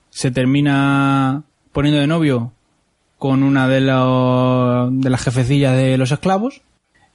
[0.10, 2.52] se termina poniendo de novio
[3.18, 6.62] con una de, los- de las jefecillas de los esclavos.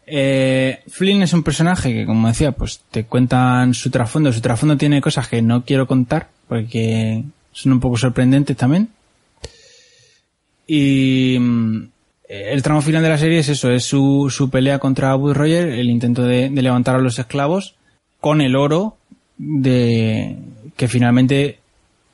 [0.07, 4.33] Eh, Flynn es un personaje que, como decía, pues te cuentan su trasfondo.
[4.33, 7.23] Su trasfondo tiene cosas que no quiero contar porque
[7.53, 8.89] son un poco sorprendentes también.
[10.67, 11.89] Y mm,
[12.31, 15.69] el tramo final de la serie es eso, es su, su pelea contra Wood Roger,
[15.69, 17.75] el intento de, de levantar a los esclavos
[18.21, 18.97] con el oro
[19.37, 20.37] de
[20.77, 21.59] que finalmente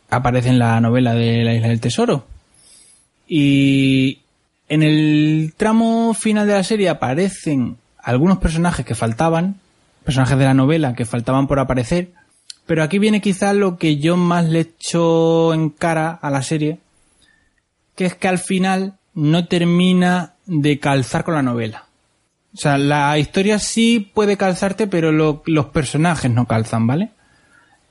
[0.08, 2.26] aparece en la novela de la Isla del Tesoro.
[3.28, 4.20] Y
[4.70, 9.56] en el tramo final de la serie aparecen algunos personajes que faltaban,
[10.02, 12.12] personajes de la novela que faltaban por aparecer,
[12.64, 16.78] pero aquí viene quizás lo que yo más le echo en cara a la serie,
[17.94, 21.86] que es que al final no termina de calzar con la novela.
[22.54, 27.10] O sea, la historia sí puede calzarte, pero lo- los personajes no calzan, ¿vale?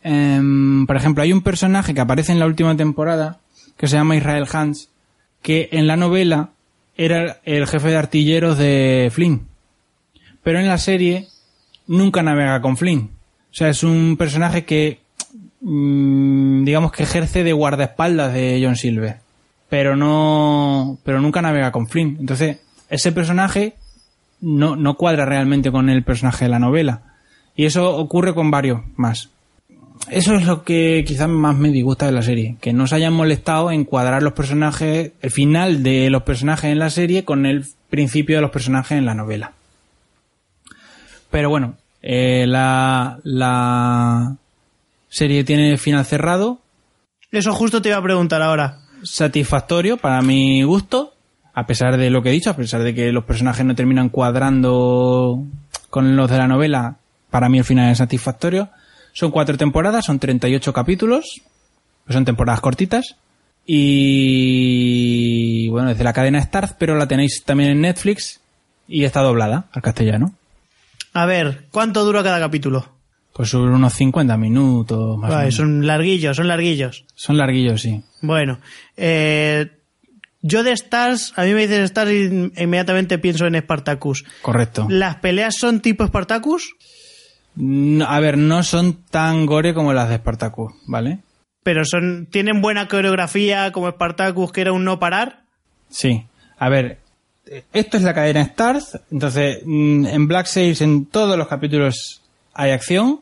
[0.04, 3.40] Em, por ejemplo, hay un personaje que aparece en la última temporada
[3.78, 4.90] que se llama Israel Hans,
[5.42, 6.52] que en la novela
[6.96, 9.48] era el jefe de artilleros de Flynn.
[10.44, 11.28] Pero en la serie
[11.88, 13.10] nunca navega con Flynn.
[13.52, 15.00] O sea, es un personaje que,
[15.62, 19.18] mm, digamos que ejerce de guardaespaldas de John Silver.
[19.76, 22.16] Pero no, pero nunca navega con Flynn.
[22.18, 22.60] Entonces,
[22.90, 23.76] ese personaje
[24.40, 27.02] no, no cuadra realmente con el personaje de la novela.
[27.58, 29.32] Y eso ocurre con varios más.
[30.10, 33.12] Eso es lo que quizás más me disgusta de la serie, que no se hayan
[33.12, 37.66] molestado en cuadrar los personajes, el final de los personajes en la serie con el
[37.90, 39.52] principio de los personajes en la novela.
[41.30, 44.38] Pero bueno, eh, la, la
[45.10, 46.62] serie tiene final cerrado,
[47.30, 48.85] Eso justo te iba a preguntar ahora.
[49.06, 51.14] Satisfactorio para mi gusto,
[51.54, 54.10] a pesar de lo que he dicho, a pesar de que los personajes no terminan
[54.10, 55.44] cuadrando
[55.90, 56.98] con los de la novela,
[57.30, 58.70] para mí el final es satisfactorio.
[59.14, 61.42] Son cuatro temporadas, son 38 capítulos,
[62.04, 63.16] pues son temporadas cortitas.
[63.66, 68.42] Y bueno, desde la cadena Starz, pero la tenéis también en Netflix
[68.88, 70.34] y está doblada al castellano.
[71.14, 72.95] A ver, ¿cuánto dura cada capítulo?
[73.36, 75.56] Pues sobre unos 50 minutos más o menos.
[75.56, 77.04] son larguillos, son larguillos.
[77.16, 78.02] Son larguillos, sí.
[78.22, 78.62] Bueno,
[78.96, 79.72] eh,
[80.42, 84.24] yo de Stars, a mí me dices Stars y inmediatamente pienso en Spartacus.
[84.42, 84.88] Correcto.
[84.88, 86.78] ¿Las peleas son tipo Spartacus?
[87.56, 91.20] No, a ver, no son tan gore como las de Spartacus, ¿vale?
[91.62, 95.42] Pero son, tienen buena coreografía como Spartacus, que era un no parar.
[95.90, 96.26] Sí.
[96.58, 97.00] A ver,
[97.74, 102.22] esto es la cadena Stars, entonces mm, en Black Sails en todos los capítulos
[102.54, 103.20] hay acción,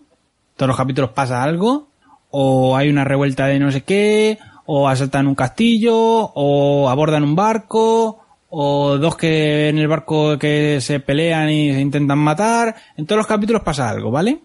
[0.63, 1.89] todos los capítulos pasa algo,
[2.31, 7.35] o hay una revuelta de no sé qué, o asaltan un castillo, o abordan un
[7.35, 13.05] barco, o dos que en el barco que se pelean y se intentan matar, en
[13.05, 14.39] todos los capítulos pasa algo, ¿vale?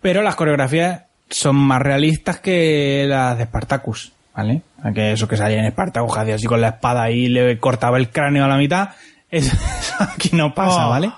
[0.00, 4.62] Pero las coreografías son más realistas que las de Spartacus, ¿vale?
[4.92, 8.44] Que eso que salía en Spartacus, así con la espada y le cortaba el cráneo
[8.44, 8.88] a la mitad,
[9.30, 10.90] eso, eso aquí no pasa, Oh.
[10.90, 11.12] ¿vale?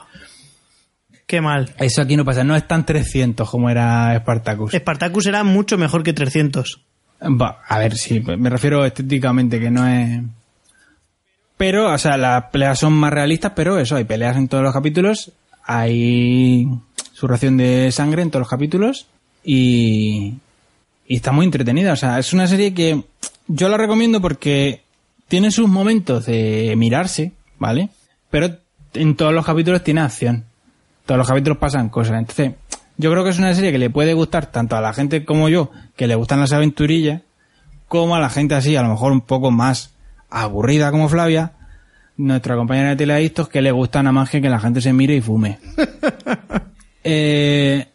[1.26, 1.74] Qué mal.
[1.78, 4.72] Eso aquí no pasa, no es tan 300 como era Spartacus.
[4.72, 6.80] Spartacus era mucho mejor que 300.
[7.22, 10.20] Va, a ver, sí, me refiero estéticamente, que no es...
[11.56, 14.72] Pero, o sea, las peleas son más realistas, pero eso, hay peleas en todos los
[14.72, 15.32] capítulos,
[15.64, 16.66] hay
[17.12, 19.06] su ración de sangre en todos los capítulos
[19.44, 20.34] y,
[21.06, 21.92] y está muy entretenida.
[21.92, 23.04] O sea, es una serie que
[23.46, 24.82] yo la recomiendo porque
[25.28, 27.88] tiene sus momentos de mirarse, ¿vale?
[28.30, 28.58] Pero
[28.94, 30.44] en todos los capítulos tiene acción.
[31.06, 32.18] Todos los capítulos pasan cosas.
[32.18, 32.52] Entonces,
[32.96, 35.48] yo creo que es una serie que le puede gustar tanto a la gente como
[35.48, 37.22] yo, que le gustan las aventurillas,
[37.88, 39.94] como a la gente así, a lo mejor un poco más
[40.30, 41.52] aburrida como Flavia,
[42.16, 45.16] nuestra compañera de teleadictos, que le gusta nada más que que la gente se mire
[45.16, 45.58] y fume.
[47.04, 47.88] eh,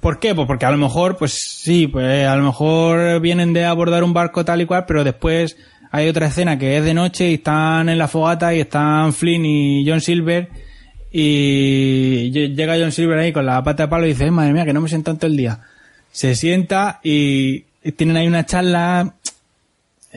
[0.00, 0.34] ¿Por qué?
[0.34, 4.14] Pues porque a lo mejor, pues sí, pues a lo mejor vienen de abordar un
[4.14, 5.56] barco tal y cual, pero después
[5.90, 9.44] hay otra escena que es de noche y están en la fogata y están Flynn
[9.44, 10.48] y John Silver
[11.10, 14.52] y lle- llega John Silver ahí con la pata de palo y dice, "Eh, madre
[14.52, 15.60] mía, que no me sientan todo el día.
[16.12, 17.60] Se sienta y
[17.96, 19.14] tienen ahí una charla,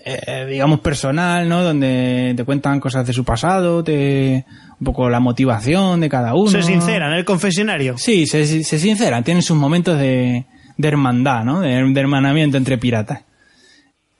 [0.06, 1.64] eh, digamos, personal, ¿no?
[1.64, 4.46] Donde te cuentan cosas de su pasado, te,
[4.80, 6.50] un poco la motivación de cada uno.
[6.52, 7.98] Se sinceran en el confesionario.
[7.98, 10.46] Sí, se, se sinceran, tienen sus momentos de,
[10.78, 11.60] de hermandad, ¿no?
[11.62, 13.22] De, de hermanamiento entre piratas.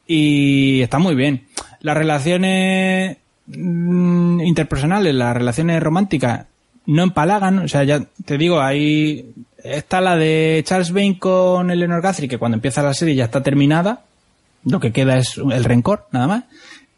[0.08, 1.44] Y está muy bien.
[1.82, 3.18] Las relaciones
[3.48, 6.46] mm, interpersonales, las relaciones románticas,
[6.86, 7.60] no empalagan.
[7.60, 12.38] O sea, ya te digo, ahí está la de Charles Vane con Eleanor Guthrie, que
[12.38, 14.02] cuando empieza la serie ya está terminada.
[14.66, 16.44] Lo que queda es el rencor, nada más.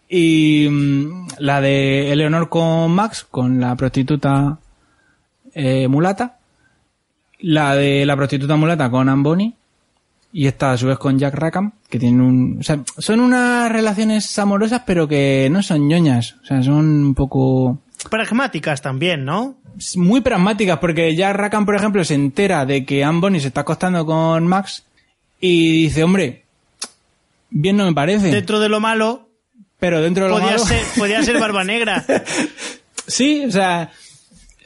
[0.08, 4.60] Y mm, la de Eleanor con Max, con la prostituta
[5.54, 6.38] eh, mulata.
[7.40, 9.56] La de la prostituta mulata con Bonny.
[10.32, 12.58] Y esta a su vez con Jack Rackham, que tienen un...
[12.60, 16.36] O sea, son unas relaciones amorosas pero que no son ñoñas.
[16.44, 17.80] O sea, son un poco...
[18.10, 19.56] pragmáticas también, ¿no?
[19.96, 24.06] Muy pragmáticas, porque ya Rakan, por ejemplo, se entera de que Amboni se está acostando
[24.06, 24.84] con Max
[25.40, 26.44] y dice, hombre,
[27.50, 28.32] bien no me parece.
[28.32, 29.30] Dentro de lo malo,
[29.80, 30.66] pero dentro de lo podía malo...
[30.66, 32.06] ser, podía ser Barba Negra.
[33.08, 33.92] Sí, o sea,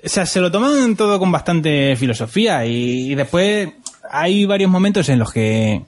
[0.03, 3.69] o sea, se lo toman todo con bastante filosofía y, y después
[4.09, 5.81] hay varios momentos en los que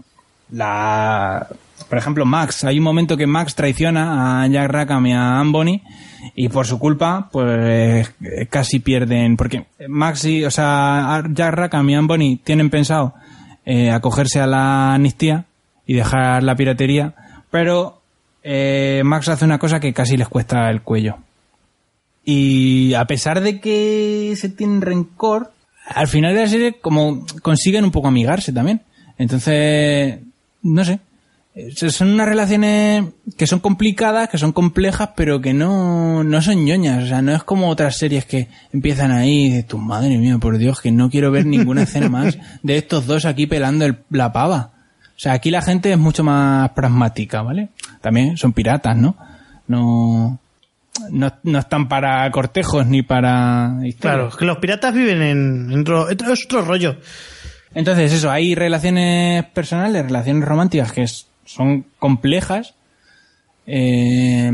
[0.52, 1.48] la,
[1.92, 5.82] por ejemplo, Max, hay un momento que Max traiciona a Jack Rackham y a Ambony
[6.38, 11.90] y por su culpa, pues eh, casi pierden, porque Max y, o sea, Jack Rackham
[11.90, 13.14] y Ambony tienen pensado
[13.66, 15.44] eh, acogerse a la amnistía
[15.86, 17.14] y dejar la piratería,
[17.50, 18.00] pero
[18.42, 21.18] eh, Max hace una cosa que casi les cuesta el cuello.
[22.24, 25.52] Y a pesar de que se tienen rencor,
[25.88, 28.80] al final de la serie como consiguen un poco amigarse también.
[29.18, 30.20] Entonces,
[30.62, 31.02] no sé.
[31.54, 33.04] Eh, Son unas relaciones
[33.38, 37.04] que son complicadas, que son complejas, pero que no, no son ñoñas.
[37.04, 40.38] O sea, no es como otras series que empiezan ahí y dices, tu madre mía,
[40.38, 43.98] por Dios, que no quiero ver ninguna escena más de estos dos aquí pelando el-
[44.10, 44.72] la pava.
[45.16, 47.70] O sea, aquí la gente es mucho más pragmática, ¿vale?
[48.00, 49.16] También son piratas, ¿no?
[49.68, 50.40] No,
[51.12, 54.00] no, no están para cortejos ni para historias.
[54.00, 56.96] Claro, que los piratas viven en, en otro, es otro rollo.
[57.76, 62.76] Entonces, eso, hay relaciones personales, relaciones románticas que es- son complejas,
[63.68, 64.52] eh,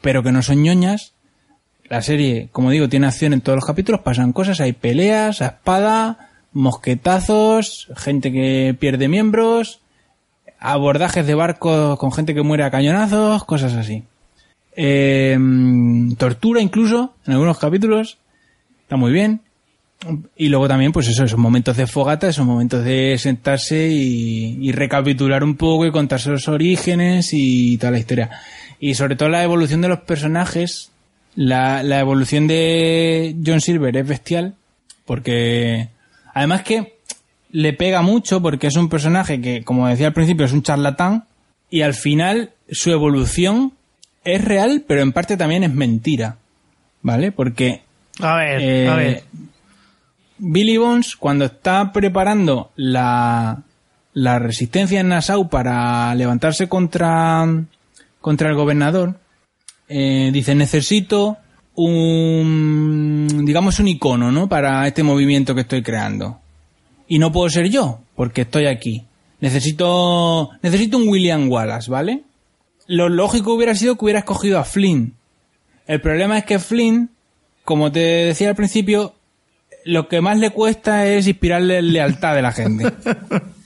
[0.00, 1.12] pero que no son ñoñas.
[1.88, 5.46] La serie, como digo, tiene acción en todos los capítulos, pasan cosas, hay peleas, a
[5.46, 9.80] espada, mosquetazos, gente que pierde miembros,
[10.58, 14.04] abordajes de barcos con gente que muere a cañonazos, cosas así.
[14.74, 15.36] Eh,
[16.16, 18.18] tortura incluso, en algunos capítulos,
[18.82, 19.42] está muy bien.
[20.36, 24.72] Y luego también, pues eso, esos momentos de fogata, esos momentos de sentarse y, y
[24.72, 28.30] recapitular un poco y contarse los orígenes y toda la historia.
[28.80, 30.90] Y sobre todo la evolución de los personajes,
[31.36, 34.54] la, la evolución de John Silver es bestial,
[35.04, 35.88] porque
[36.34, 36.98] además que
[37.52, 41.24] le pega mucho porque es un personaje que, como decía al principio, es un charlatán
[41.70, 43.72] y al final su evolución
[44.24, 46.38] es real, pero en parte también es mentira,
[47.02, 47.30] ¿vale?
[47.30, 47.82] Porque
[48.20, 49.24] A ver, eh, a ver.
[50.44, 53.62] Billy Bones, cuando está preparando la,
[54.12, 57.46] la resistencia en Nassau para levantarse contra,
[58.20, 59.20] contra el gobernador,
[59.88, 61.38] eh, dice, necesito
[61.76, 64.48] un, digamos, un icono, ¿no?
[64.48, 66.40] Para este movimiento que estoy creando.
[67.06, 69.04] Y no puedo ser yo, porque estoy aquí.
[69.38, 72.24] Necesito, necesito un William Wallace, ¿vale?
[72.88, 75.14] Lo lógico hubiera sido que hubiera escogido a Flynn.
[75.86, 77.10] El problema es que Flynn,
[77.64, 79.14] como te decía al principio,
[79.84, 82.86] lo que más le cuesta es inspirarle lealtad de la gente.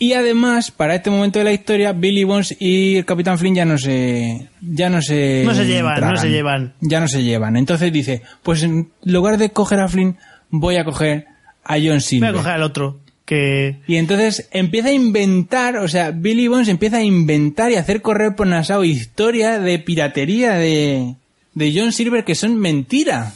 [0.00, 3.64] Y además, para este momento de la historia, Billy Bones y el Capitán Flynn ya
[3.64, 6.74] no se, ya no se, No se llevan, no se llevan.
[6.80, 7.56] Ya no se llevan.
[7.56, 10.16] Entonces dice, pues en lugar de coger a Flynn,
[10.50, 11.26] voy a coger
[11.64, 12.30] a John Voy Silver.
[12.30, 13.00] a coger al otro.
[13.24, 13.78] Que.
[13.88, 18.00] Y entonces empieza a inventar, o sea, Billy Bones empieza a inventar y a hacer
[18.00, 21.16] correr por Nassau historias de piratería de,
[21.54, 23.34] de John Silver que son mentira.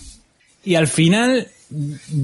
[0.65, 1.49] Y al final,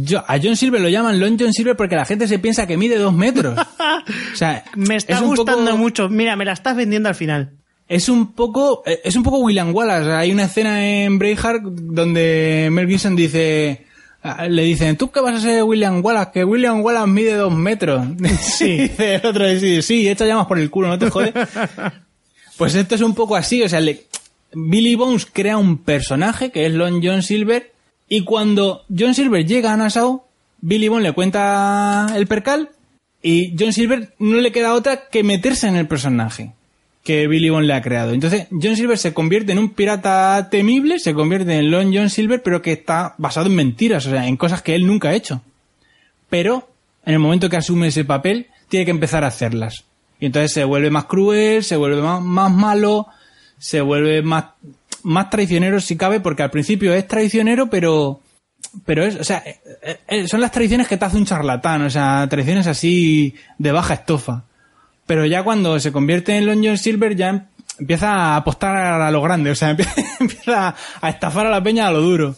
[0.05, 2.76] yo, a John Silver lo llaman Long John Silver porque la gente se piensa que
[2.76, 3.59] mide dos metros.
[4.32, 6.09] O sea, Me está es gustando poco- mucho.
[6.09, 7.51] Mira, me la estás vendiendo al final.
[7.88, 12.68] es un poco eh, es un poco William Wallace hay una escena en Braveheart donde
[12.70, 13.84] Mel Gibson dice
[14.22, 17.53] ah, le dicen tú qué vas a ser William Wallace que William Wallace mide dos
[17.55, 18.07] metros
[18.40, 21.32] sí dice el otro dice sí echa llamas por el culo no te jodes
[22.57, 24.05] pues esto es un poco así o sea le-
[24.53, 27.72] Billy Bones crea un personaje que es Lon John Silver
[28.09, 30.24] y cuando John Silver llega a Nassau
[30.61, 32.70] Billy Bones le cuenta el percal
[33.22, 36.52] y John Silver no le queda otra que meterse en el personaje
[37.09, 38.12] que Billy Bond le ha creado.
[38.12, 42.42] Entonces, John Silver se convierte en un pirata temible, se convierte en Lon John Silver,
[42.42, 45.40] pero que está basado en mentiras, o sea, en cosas que él nunca ha hecho.
[46.28, 46.68] Pero,
[47.06, 49.84] en el momento que asume ese papel, tiene que empezar a hacerlas.
[50.20, 53.06] Y entonces se vuelve más cruel, se vuelve más, más malo,
[53.59, 54.44] se vuelve más,
[55.09, 58.20] más traicionero si cabe, porque al principio es traicionero, pero,
[58.84, 61.90] pero es, o sea, eh, eh, son las traiciones que te hace un charlatán, o
[61.90, 64.44] sea, traiciones así de baja estofa.
[65.06, 67.46] Pero ya cuando se convierte en Long John Silver ya em-
[67.78, 69.70] empieza a apostar a lo grande, o sea,
[70.20, 72.36] empieza, a estafar a la peña a lo duro.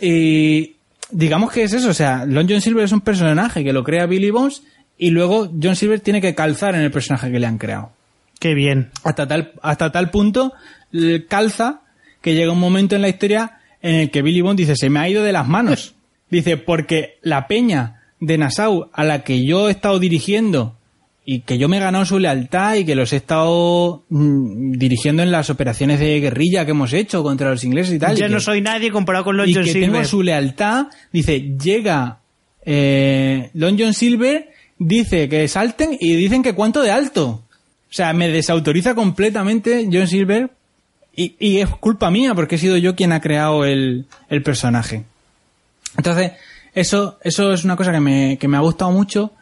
[0.00, 0.74] Y
[1.12, 4.06] digamos que es eso, o sea, Long John Silver es un personaje que lo crea
[4.06, 4.64] Billy Bones
[4.98, 7.92] y luego John Silver tiene que calzar en el personaje que le han creado.
[8.40, 8.90] Qué bien.
[9.04, 10.52] Hasta tal, hasta tal punto
[11.28, 11.82] calza
[12.20, 14.98] que llega un momento en la historia en el que Billy Bond dice, se me
[15.00, 15.94] ha ido de las manos.
[16.30, 20.76] Dice, porque la peña de Nassau a la que yo he estado dirigiendo
[21.24, 25.22] y que yo me he ganado su lealtad y que los he estado mm, dirigiendo
[25.22, 28.16] en las operaciones de guerrilla que hemos hecho contra los ingleses y tal.
[28.16, 29.90] Ya y no que- soy nadie comparado con Long y John que Silver.
[29.92, 30.86] tengo su lealtad.
[31.12, 32.18] Dice, llega
[32.64, 37.44] eh, Long John Silver, dice que salten y dicen que cuánto de alto.
[37.88, 40.50] O sea, me desautoriza completamente John Silver
[41.16, 45.04] y, y es culpa mía porque he sido yo quien ha creado el, el personaje.
[45.96, 46.32] Entonces,
[46.74, 49.32] eso, eso es una cosa que me, que me ha gustado mucho.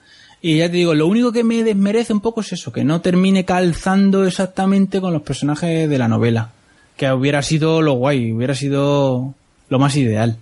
[0.41, 3.01] Y ya te digo, lo único que me desmerece un poco es eso, que no
[3.01, 6.51] termine calzando exactamente con los personajes de la novela.
[6.97, 9.35] Que hubiera sido lo guay, hubiera sido
[9.69, 10.37] lo más ideal.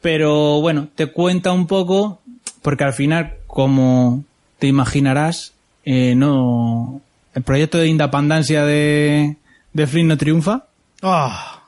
[0.00, 2.20] Pero bueno, te cuenta un poco,
[2.62, 4.24] porque al final, como
[4.58, 5.52] te imaginarás,
[5.84, 7.00] eh, no.
[7.34, 9.36] El proyecto de independencia de,
[9.76, 10.64] de Flynn no triunfa.
[11.02, 11.62] Ah,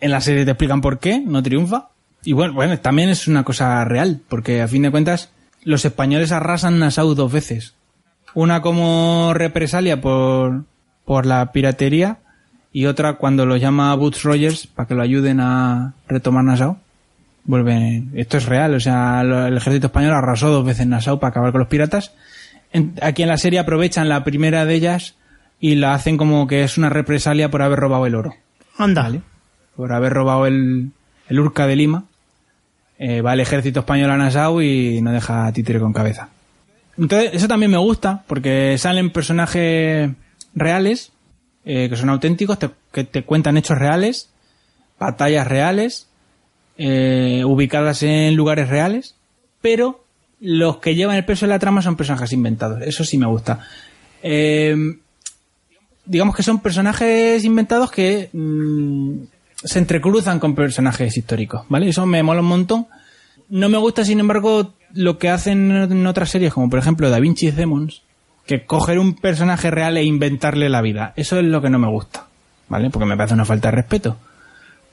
[0.00, 1.88] En la serie te explican por qué no triunfa.
[2.24, 5.30] Y bueno, bueno, también es una cosa real, porque a fin de cuentas
[5.64, 7.74] los españoles arrasan Nassau dos veces.
[8.34, 10.64] Una como represalia por,
[11.04, 12.18] por la piratería
[12.72, 16.78] y otra cuando lo llama Boots Rogers para que lo ayuden a retomar Nassau.
[17.44, 21.50] Vuelven, esto es real, o sea, el ejército español arrasó dos veces Nassau para acabar
[21.52, 22.12] con los piratas.
[22.72, 25.16] En- aquí en la serie aprovechan la primera de ellas
[25.62, 28.34] y la hacen como que es una represalia por haber robado el oro
[28.76, 29.10] anda.
[29.76, 30.90] por haber robado el,
[31.28, 32.04] el Urca de Lima.
[32.98, 36.28] Eh, va el ejército español a Nassau y no deja a títere con cabeza.
[36.98, 40.10] Entonces, eso también me gusta, porque salen personajes
[40.54, 41.10] reales,
[41.64, 44.30] eh, que son auténticos, te- que te cuentan hechos reales,
[45.00, 46.08] batallas reales,
[46.78, 49.14] eh, ubicadas en lugares reales,
[49.60, 50.04] pero
[50.40, 52.82] los que llevan el peso de la trama son personajes inventados.
[52.82, 53.60] Eso sí me gusta.
[54.22, 54.76] Eh,
[56.04, 59.14] digamos que son personajes inventados que mm,
[59.64, 61.88] se entrecruzan con personajes históricos, ¿vale?
[61.88, 62.86] Eso me mola un montón.
[63.48, 67.20] No me gusta, sin embargo, lo que hacen en otras series, como por ejemplo Da
[67.20, 68.02] Vinci's Demons,
[68.46, 71.12] que coger un personaje real e inventarle la vida.
[71.16, 72.26] Eso es lo que no me gusta,
[72.68, 72.90] ¿vale?
[72.90, 74.16] Porque me parece una falta de respeto.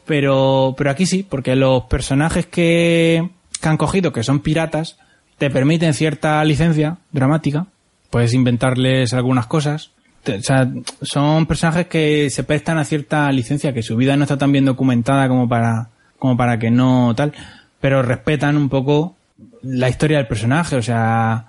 [0.05, 3.29] Pero, pero aquí sí, porque los personajes que,
[3.61, 4.97] que han cogido, que son piratas,
[5.37, 7.67] te permiten cierta licencia dramática.
[8.09, 9.91] Puedes inventarles algunas cosas.
[10.27, 10.69] O sea,
[11.01, 14.65] son personajes que se prestan a cierta licencia, que su vida no está tan bien
[14.65, 17.33] documentada como para, como para que no tal,
[17.79, 19.15] pero respetan un poco
[19.61, 20.75] la historia del personaje.
[20.75, 21.45] O sea,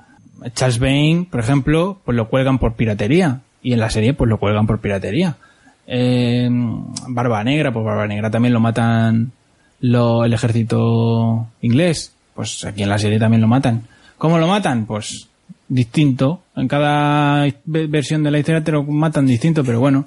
[0.54, 3.40] Charles Bane, por ejemplo, pues lo cuelgan por piratería.
[3.62, 5.36] Y en la serie, pues lo cuelgan por piratería.
[5.86, 6.48] Eh,
[7.08, 9.32] Barba Negra, pues Barba Negra también lo matan
[9.82, 12.14] el ejército inglés.
[12.34, 13.82] Pues aquí en la serie también lo matan.
[14.16, 14.86] ¿Cómo lo matan?
[14.86, 15.29] Pues
[15.70, 16.42] distinto.
[16.56, 20.06] En cada ve- versión de la historia te lo matan distinto, pero bueno.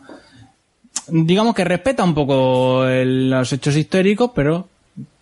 [1.07, 4.69] Digamos que respeta un poco el- los hechos históricos, pero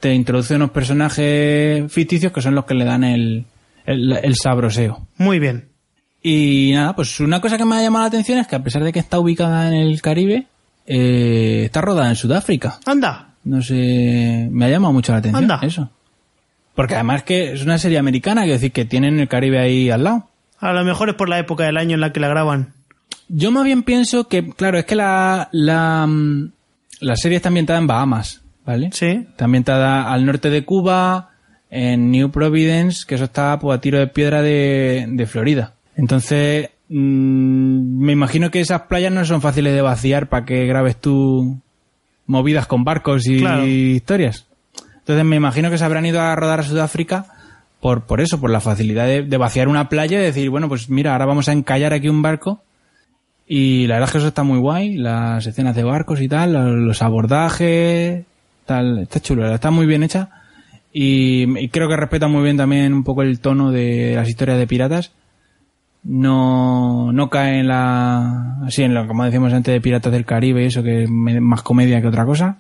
[0.02, 3.46] te introduce unos personajes ficticios que son los que le dan el,
[3.86, 5.08] el, el sabroseo.
[5.18, 5.70] Muy bien.
[6.22, 8.84] Y nada, pues una cosa que me ha llamado la atención es que a pesar
[8.84, 10.46] de que está ubicada en el Caribe,
[10.86, 12.80] eh, está rodada en Sudáfrica.
[12.86, 13.30] Anda.
[13.44, 15.60] No sé, me ha llamado mucho la atención Anda.
[15.66, 15.90] eso.
[16.76, 20.04] Porque además que es una serie americana, quiero decir que tienen el Caribe ahí al
[20.04, 20.28] lado.
[20.62, 22.74] A lo mejor es por la época del año en la que la graban.
[23.28, 26.52] Yo más bien pienso que, claro, es que la, la, mm,
[27.02, 28.90] la serie está ambientada en Bahamas, ¿vale?
[28.94, 29.08] Sí.
[29.08, 31.30] Está ambientada al norte de Cuba,
[31.70, 35.74] en New Providence, que eso está pues, a tiro de piedra de, de Florida.
[35.96, 40.98] Entonces, mm, me imagino que esas playas no son fáciles de vaciar para que grabes
[40.98, 41.60] tú
[42.28, 43.66] movidas con barcos y Claro.
[43.66, 44.48] historias.
[45.00, 47.26] Entonces me imagino que se habrán ido a rodar a Sudáfrica
[47.82, 51.14] por, por eso, por la facilidad de, vaciar una playa y decir, bueno, pues mira,
[51.14, 52.62] ahora vamos a encallar aquí un barco.
[53.48, 56.86] Y la verdad es que eso está muy guay, las escenas de barcos y tal,
[56.86, 58.24] los, abordajes,
[58.66, 60.30] tal, está chulo, está muy bien hecha.
[60.94, 64.68] Y, creo que respeta muy bien también un poco el tono de las historias de
[64.68, 65.12] piratas.
[66.04, 70.66] No, no cae en la, así en lo como decíamos antes de Piratas del Caribe,
[70.66, 72.58] eso que es más comedia que otra cosa.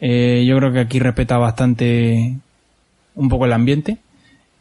[0.00, 2.36] Eh, yo creo que aquí respeta bastante
[3.14, 3.98] un poco el ambiente.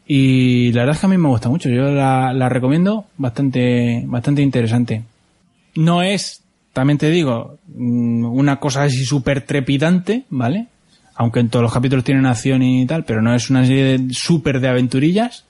[0.06, 1.70] Y la verdad es que a mí me gusta mucho.
[1.70, 5.04] Yo la, la recomiendo bastante, bastante interesante.
[5.76, 6.42] No es,
[6.74, 10.68] también te digo, mm, una cosa así súper trepidante, ¿vale?
[11.16, 14.60] Aunque en todos los capítulos tienen acción y tal, pero no es una serie súper
[14.60, 15.46] de aventurillas.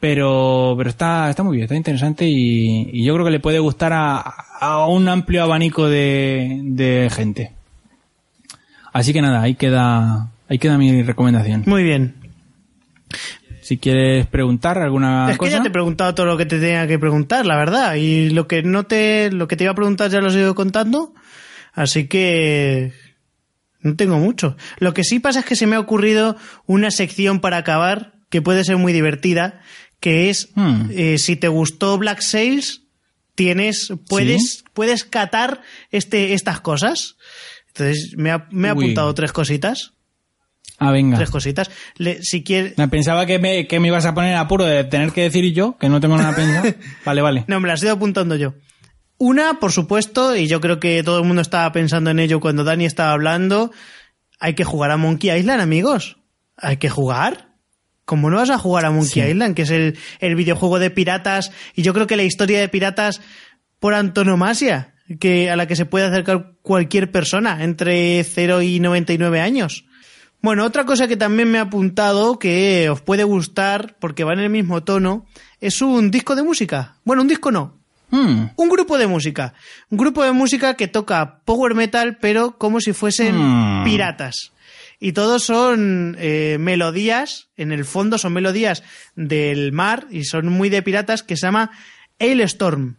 [0.00, 3.60] Pero, pero está, está muy bien, está interesante y, y yo creo que le puede
[3.60, 4.18] gustar a,
[4.58, 7.52] a un amplio abanico de, de gente.
[8.92, 11.62] Así que nada, ahí queda, ahí queda mi recomendación.
[11.66, 12.16] Muy bien.
[13.62, 15.50] Si quieres preguntar alguna es que cosa.
[15.52, 17.94] ya te he preguntado todo lo que te tenía que preguntar, la verdad.
[17.94, 20.54] Y lo que no te, lo que te iba a preguntar ya lo he ido
[20.54, 21.14] contando.
[21.72, 22.92] Así que
[23.80, 24.56] no tengo mucho.
[24.78, 26.36] Lo que sí pasa es que se me ha ocurrido
[26.66, 29.60] una sección para acabar que puede ser muy divertida,
[30.00, 30.90] que es Hmm.
[30.90, 32.82] eh, si te gustó Black Sails,
[33.34, 34.64] tienes, puedes, Sí.
[34.74, 37.16] puedes catar este, estas cosas.
[37.68, 39.91] Entonces, me ha, me ha apuntado tres cositas.
[40.78, 41.16] Ah, venga.
[41.16, 41.70] Tres cositas.
[41.96, 45.12] Le- si quieres, Pensaba que me, que me ibas a poner en apuro de tener
[45.12, 46.74] que decir yo, que no tengo nada pensado.
[47.04, 47.44] Vale, vale.
[47.46, 48.54] No, me las he ido apuntando yo.
[49.18, 52.64] Una, por supuesto, y yo creo que todo el mundo estaba pensando en ello cuando
[52.64, 53.70] Dani estaba hablando,
[54.40, 56.16] hay que jugar a Monkey Island, amigos.
[56.56, 57.50] Hay que jugar.
[58.04, 59.28] ¿Cómo no vas a jugar a Monkey Sí.
[59.30, 61.52] Island, que es el, el videojuego de piratas?
[61.76, 63.20] Y yo creo que la historia de piratas
[63.78, 69.40] por antonomasia, que, a la que se puede acercar cualquier persona entre 0 y 99
[69.40, 69.84] años.
[70.42, 74.40] Bueno, otra cosa que también me ha apuntado que os puede gustar porque va en
[74.40, 75.24] el mismo tono
[75.60, 76.96] es un disco de música.
[77.04, 77.80] Bueno, un disco no,
[78.10, 78.48] Hmm.
[78.56, 79.54] un grupo de música.
[79.88, 83.84] Un grupo de música que toca power metal, pero como si fuesen Hmm.
[83.84, 84.52] piratas.
[85.00, 88.82] Y todos son eh, melodías, en el fondo son melodías
[89.16, 91.70] del mar y son muy de piratas, que se llama
[92.20, 92.96] Hailstorm.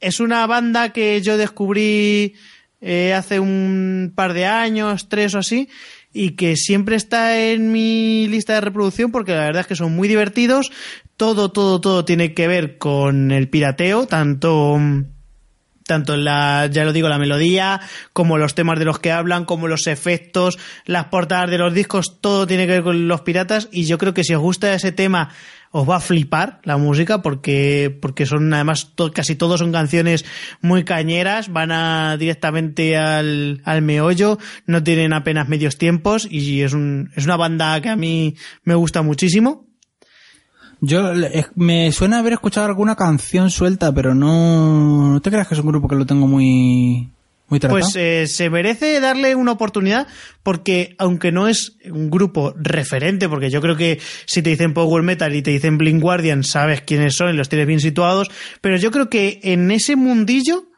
[0.00, 2.34] Es una banda que yo descubrí
[2.80, 5.68] eh, hace un par de años, tres o así,
[6.14, 9.94] y que siempre está en mi lista de reproducción porque la verdad es que son
[9.94, 10.70] muy divertidos.
[11.18, 14.78] Todo, todo, todo tiene que ver con el pirateo, tanto
[15.86, 17.80] tanto la, ya lo digo, la melodía,
[18.14, 22.20] como los temas de los que hablan, como los efectos, las portadas de los discos,
[22.22, 24.92] todo tiene que ver con los piratas y yo creo que si os gusta ese
[24.92, 25.28] tema
[25.76, 30.24] os va a flipar la música porque, porque son además casi todos son canciones
[30.62, 36.74] muy cañeras, van a directamente al, al meollo, no tienen apenas medios tiempos y es,
[36.74, 39.66] un, es una banda que a mí me gusta muchísimo.
[40.80, 41.12] Yo
[41.56, 45.66] me suena haber escuchado alguna canción suelta, pero no, no te creas que es un
[45.66, 47.10] grupo que lo tengo muy,
[47.48, 47.60] muy.
[47.60, 50.06] Pues eh, se merece darle una oportunidad
[50.42, 55.02] porque aunque no es un grupo referente, porque yo creo que si te dicen Power
[55.02, 58.30] Metal y te dicen Blink Guardian sabes quiénes son y los tienes bien situados,
[58.60, 60.68] pero yo creo que en ese mundillo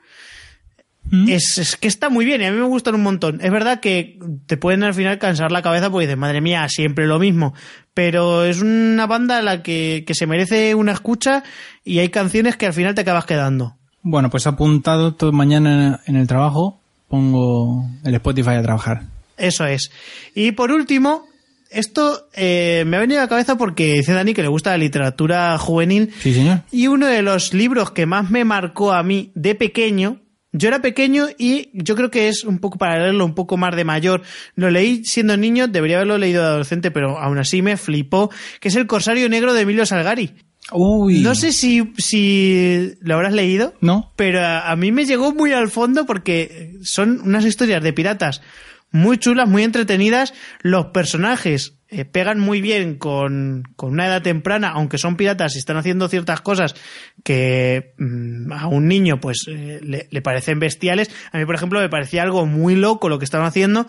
[1.10, 1.28] ¿Mm?
[1.28, 3.40] es, es que está muy bien y a mí me gustan un montón.
[3.40, 7.06] Es verdad que te pueden al final cansar la cabeza porque dices, madre mía, siempre
[7.06, 7.54] lo mismo.
[7.94, 11.44] Pero es una banda a la que, que se merece una escucha
[11.84, 13.75] y hay canciones que al final te acabas quedando.
[14.08, 16.78] Bueno, pues apuntado todo mañana en el trabajo,
[17.08, 19.02] pongo el Spotify a trabajar.
[19.36, 19.90] Eso es.
[20.32, 21.26] Y por último,
[21.72, 24.78] esto eh, me ha venido a la cabeza porque dice Dani que le gusta la
[24.78, 26.14] literatura juvenil.
[26.20, 26.60] Sí, señor.
[26.70, 30.20] Y uno de los libros que más me marcó a mí de pequeño,
[30.52, 33.74] yo era pequeño y yo creo que es un poco para leerlo un poco más
[33.74, 34.22] de mayor.
[34.54, 38.30] Lo leí siendo niño, debería haberlo leído de adolescente, pero aún así me flipó,
[38.60, 40.45] que es El Corsario Negro de Emilio Salgari.
[40.72, 41.20] Uy.
[41.20, 43.74] No sé si, si lo habrás leído.
[43.80, 44.12] No.
[44.16, 48.42] Pero a, a mí me llegó muy al fondo porque son unas historias de piratas
[48.90, 50.34] muy chulas, muy entretenidas.
[50.62, 55.58] Los personajes eh, pegan muy bien con, con una edad temprana, aunque son piratas y
[55.58, 56.74] están haciendo ciertas cosas
[57.22, 61.10] que mm, a un niño pues eh, le, le parecen bestiales.
[61.32, 63.86] A mí, por ejemplo, me parecía algo muy loco lo que estaban haciendo.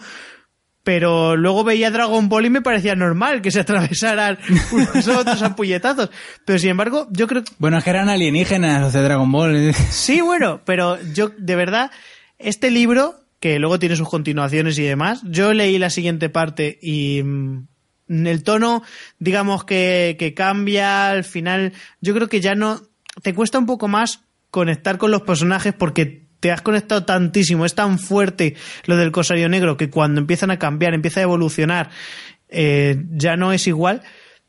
[0.88, 4.38] Pero luego veía Dragon Ball y me parecía normal que se atravesaran
[4.72, 6.10] unos a otros a puñetazos.
[6.46, 9.74] Pero sin embargo, yo creo que Bueno, es que eran alienígenas los de Dragon Ball.
[9.90, 11.92] Sí, bueno, pero yo, de verdad,
[12.40, 17.22] este libro, que luego tiene sus continuaciones y demás, yo leí la siguiente parte y
[17.22, 17.68] mm,
[18.08, 18.82] el tono,
[19.20, 22.82] digamos que, que cambia, al final, yo creo que ya no,
[23.22, 24.22] te cuesta un poco más
[24.52, 29.50] conectar con los personajes porque te has conectado tantísimo, es tan fuerte lo del Cosario
[29.50, 31.90] Negro que cuando empiezan a cambiar, empieza a evolucionar,
[32.50, 34.02] eh, ya no es igual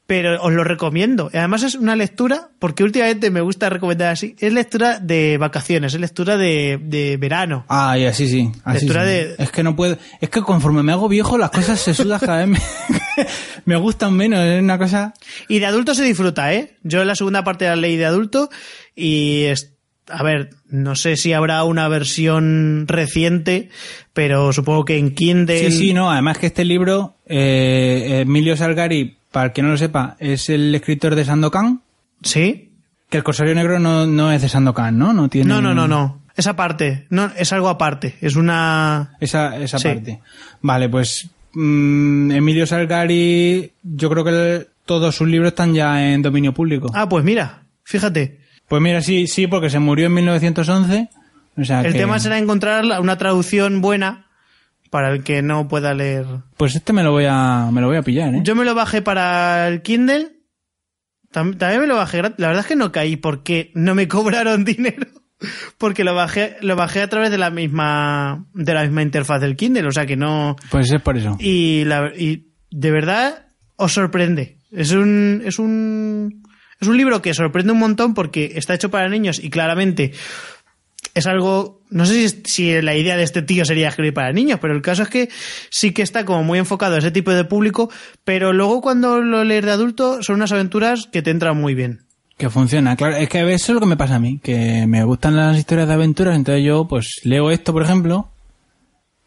[0.07, 1.29] pero os lo recomiendo.
[1.35, 6.01] Además es una lectura, porque últimamente me gusta recomendar así, es lectura de vacaciones, es
[6.01, 7.67] lectura de, de verano.
[7.69, 8.51] Ah, y así sí.
[8.65, 9.09] Así Lectura sí.
[9.11, 9.99] de- Es que no puedo.
[10.23, 12.49] Es que conforme me hago viejo, las cosas se sudan cada vez.
[12.49, 13.27] Me,
[13.67, 14.41] me gustan menos.
[14.47, 15.13] Es una cosa.
[15.47, 16.79] Y de adulto se disfruta, ¿eh?
[16.83, 18.49] Yo en la segunda parte la ley de adulto
[18.97, 19.43] y...
[19.43, 19.75] es-
[20.11, 23.69] a ver, no sé si habrá una versión reciente,
[24.13, 25.71] pero supongo que en Kindle...
[25.71, 26.11] Sí, sí, no.
[26.11, 30.75] Además que este libro, eh, Emilio Salgari, para el que no lo sepa, es el
[30.75, 31.83] escritor de Sandokan.
[32.23, 32.73] ¿Sí?
[33.11, 35.13] Que el Corsario Negro no, no es de Sandokan, ¿no?
[35.13, 35.49] No tiene.
[35.49, 36.23] No, no, no, no.
[36.37, 38.15] Esa parte, no, es algo aparte.
[38.21, 39.17] Es una...
[39.21, 39.89] Esa, esa Sí.
[39.89, 40.21] parte.
[40.63, 46.23] Vale, pues mm, Emilio Salgari, yo creo que el- todos sus libros están ya en
[46.23, 46.91] dominio público.
[46.95, 48.39] Ah, pues mira, fíjate.
[48.69, 51.09] Pues mira, sí, sí, porque se murió en 1911.
[51.57, 54.27] O sea El que- tema será encontrar una traducción buena
[54.91, 56.25] para el que no pueda leer.
[56.57, 58.41] Pues este me lo voy a, me lo voy a pillar, ¿eh?
[58.43, 60.33] Yo me lo bajé para el Kindle.
[61.33, 62.39] Tam- También me lo bajé gratis.
[62.39, 65.07] La verdad es que no caí porque no me cobraron dinero.
[65.79, 69.57] Porque lo bajé, lo bajé a través de la misma, de la misma interfaz del
[69.57, 69.87] Kindle.
[69.87, 70.57] O sea que no.
[70.71, 71.37] Pues es por eso.
[71.39, 73.47] Y, la, y de verdad
[73.77, 74.59] os sorprende.
[74.73, 76.43] Es un, es un,
[76.81, 80.13] Es un libro que sorprende un montón porque está hecho para niños y claramente
[81.15, 84.59] es algo, no sé si, si, la idea de este tío sería escribir para niños,
[84.61, 85.29] pero el caso es que
[85.71, 87.91] sí que está como muy enfocado a ese tipo de público,
[88.25, 92.01] pero luego cuando lo lees de adulto son unas aventuras que te entran muy bien.
[92.37, 95.03] Que funciona, claro, es que eso es lo que me pasa a mí, que me
[95.03, 98.29] gustan las historias de aventuras, entonces yo pues leo esto, por ejemplo,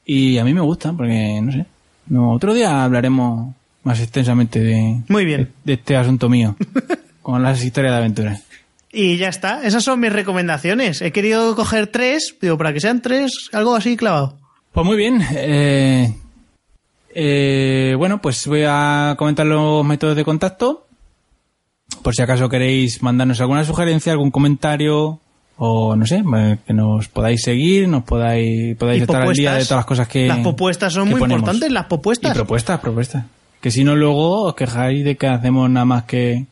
[0.05, 1.65] y a mí me gusta, porque no sé,
[2.07, 3.53] no, otro día hablaremos
[3.83, 5.41] más extensamente de, Muy bien.
[5.41, 6.55] de, de este asunto mío,
[7.21, 8.43] con las historias de aventuras.
[8.91, 11.01] Y ya está, esas son mis recomendaciones.
[11.01, 14.37] He querido coger tres, digo, para que sean tres, algo así clavado.
[14.73, 15.21] Pues muy bien.
[15.33, 16.13] Eh,
[17.13, 20.87] eh, bueno, pues voy a comentar los métodos de contacto.
[22.01, 25.19] Por si acaso queréis mandarnos alguna sugerencia, algún comentario
[25.57, 29.63] o no sé, eh, que nos podáis seguir, nos podáis, podáis estar al día de
[29.63, 31.41] todas las cosas que Las propuestas son muy ponemos.
[31.41, 32.31] importantes, las propuestas.
[32.31, 33.25] Y propuestas, propuestas.
[33.59, 36.45] Que si no luego os quejáis de que hacemos nada más que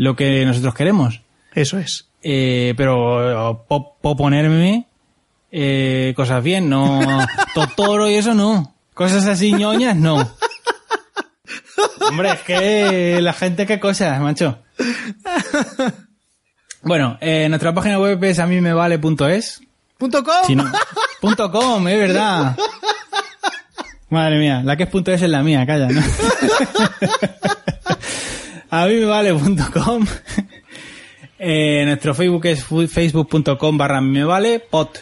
[0.00, 1.22] lo que nosotros queremos.
[1.54, 2.08] Eso es.
[2.22, 4.86] Eh, pero po- po- ponerme
[5.50, 7.00] eh, cosas bien, no
[7.54, 8.74] Totoro y eso no.
[8.94, 10.16] Cosas así ñoñas no.
[12.08, 14.58] Hombre, es que la gente qué cosas, macho.
[16.82, 19.60] Bueno, eh, nuestra página web es a mí me vale.es.
[19.98, 20.44] Punto com.
[20.46, 20.64] Si no,
[21.20, 22.56] punto com, es verdad.
[24.10, 26.00] Madre mía, la que es punto es es la mía, calla, ¿no?
[28.70, 30.06] a mí me vale.com.
[31.40, 34.98] Eh, nuestro Facebook es facebook.com barra me vale pot.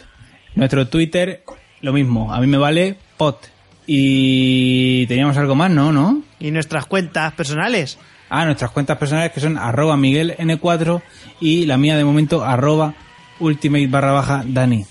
[0.53, 1.43] Nuestro Twitter,
[1.81, 3.49] lo mismo, a mí me vale pot.
[3.87, 5.91] Y teníamos algo más, ¿no?
[5.91, 6.21] ¿No?
[6.39, 7.97] Y nuestras cuentas personales.
[8.29, 11.01] Ah, nuestras cuentas personales que son arroba Miguel N4
[11.39, 12.93] y la mía de momento arroba
[13.39, 14.85] ultimate barra baja Dani.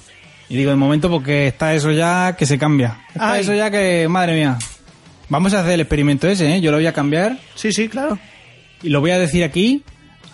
[0.48, 2.98] Y digo de momento porque está eso ya que se cambia.
[3.09, 3.43] Está Ay.
[3.43, 4.59] eso ya que, madre mía.
[5.28, 6.61] Vamos a hacer el experimento ese, ¿eh?
[6.61, 8.19] Yo lo voy a cambiar Sí, sí, claro.
[8.82, 9.82] Y lo voy a decir aquí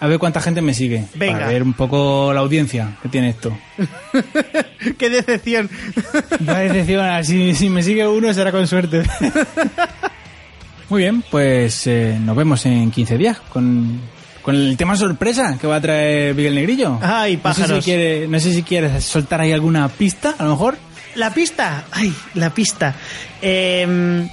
[0.00, 1.04] a ver cuánta gente me sigue.
[1.14, 1.34] Venga.
[1.34, 3.56] Para ver un poco la audiencia que tiene esto.
[4.98, 5.70] Qué decepción.
[6.40, 9.02] Da decepción, ah, si, si me sigue uno será con suerte.
[10.88, 14.00] Muy bien, pues eh, nos vemos en 15 días con,
[14.42, 16.98] con el tema sorpresa que va a traer Miguel Negrillo.
[17.00, 17.84] Ay, No sé, si pájaros.
[17.84, 20.76] quiere, no sé si quieres soltar ahí alguna pista, a lo mejor.
[21.14, 21.84] La pista.
[21.92, 22.94] Ay, la pista.
[23.40, 24.28] Em,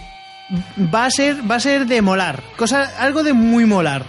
[0.93, 2.41] va a ser, va a ser de molar.
[2.57, 4.03] Cosa, algo de muy molar.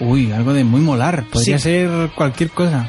[0.00, 1.24] Uy, algo de muy molar.
[1.24, 1.64] Podría Sí.
[1.64, 2.88] ser cualquier cosa.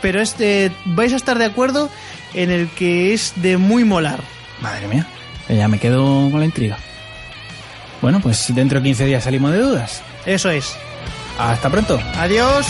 [0.00, 1.88] Pero este, vais a estar de acuerdo
[2.34, 4.20] en el que es de muy molar.
[4.60, 5.06] Madre mía,
[5.48, 6.76] ya me quedo con la intriga.
[8.00, 10.02] Bueno, pues dentro de 15 días salimos de dudas.
[10.26, 10.74] Eso es.
[11.38, 12.00] Hasta pronto.
[12.16, 12.66] Adiós.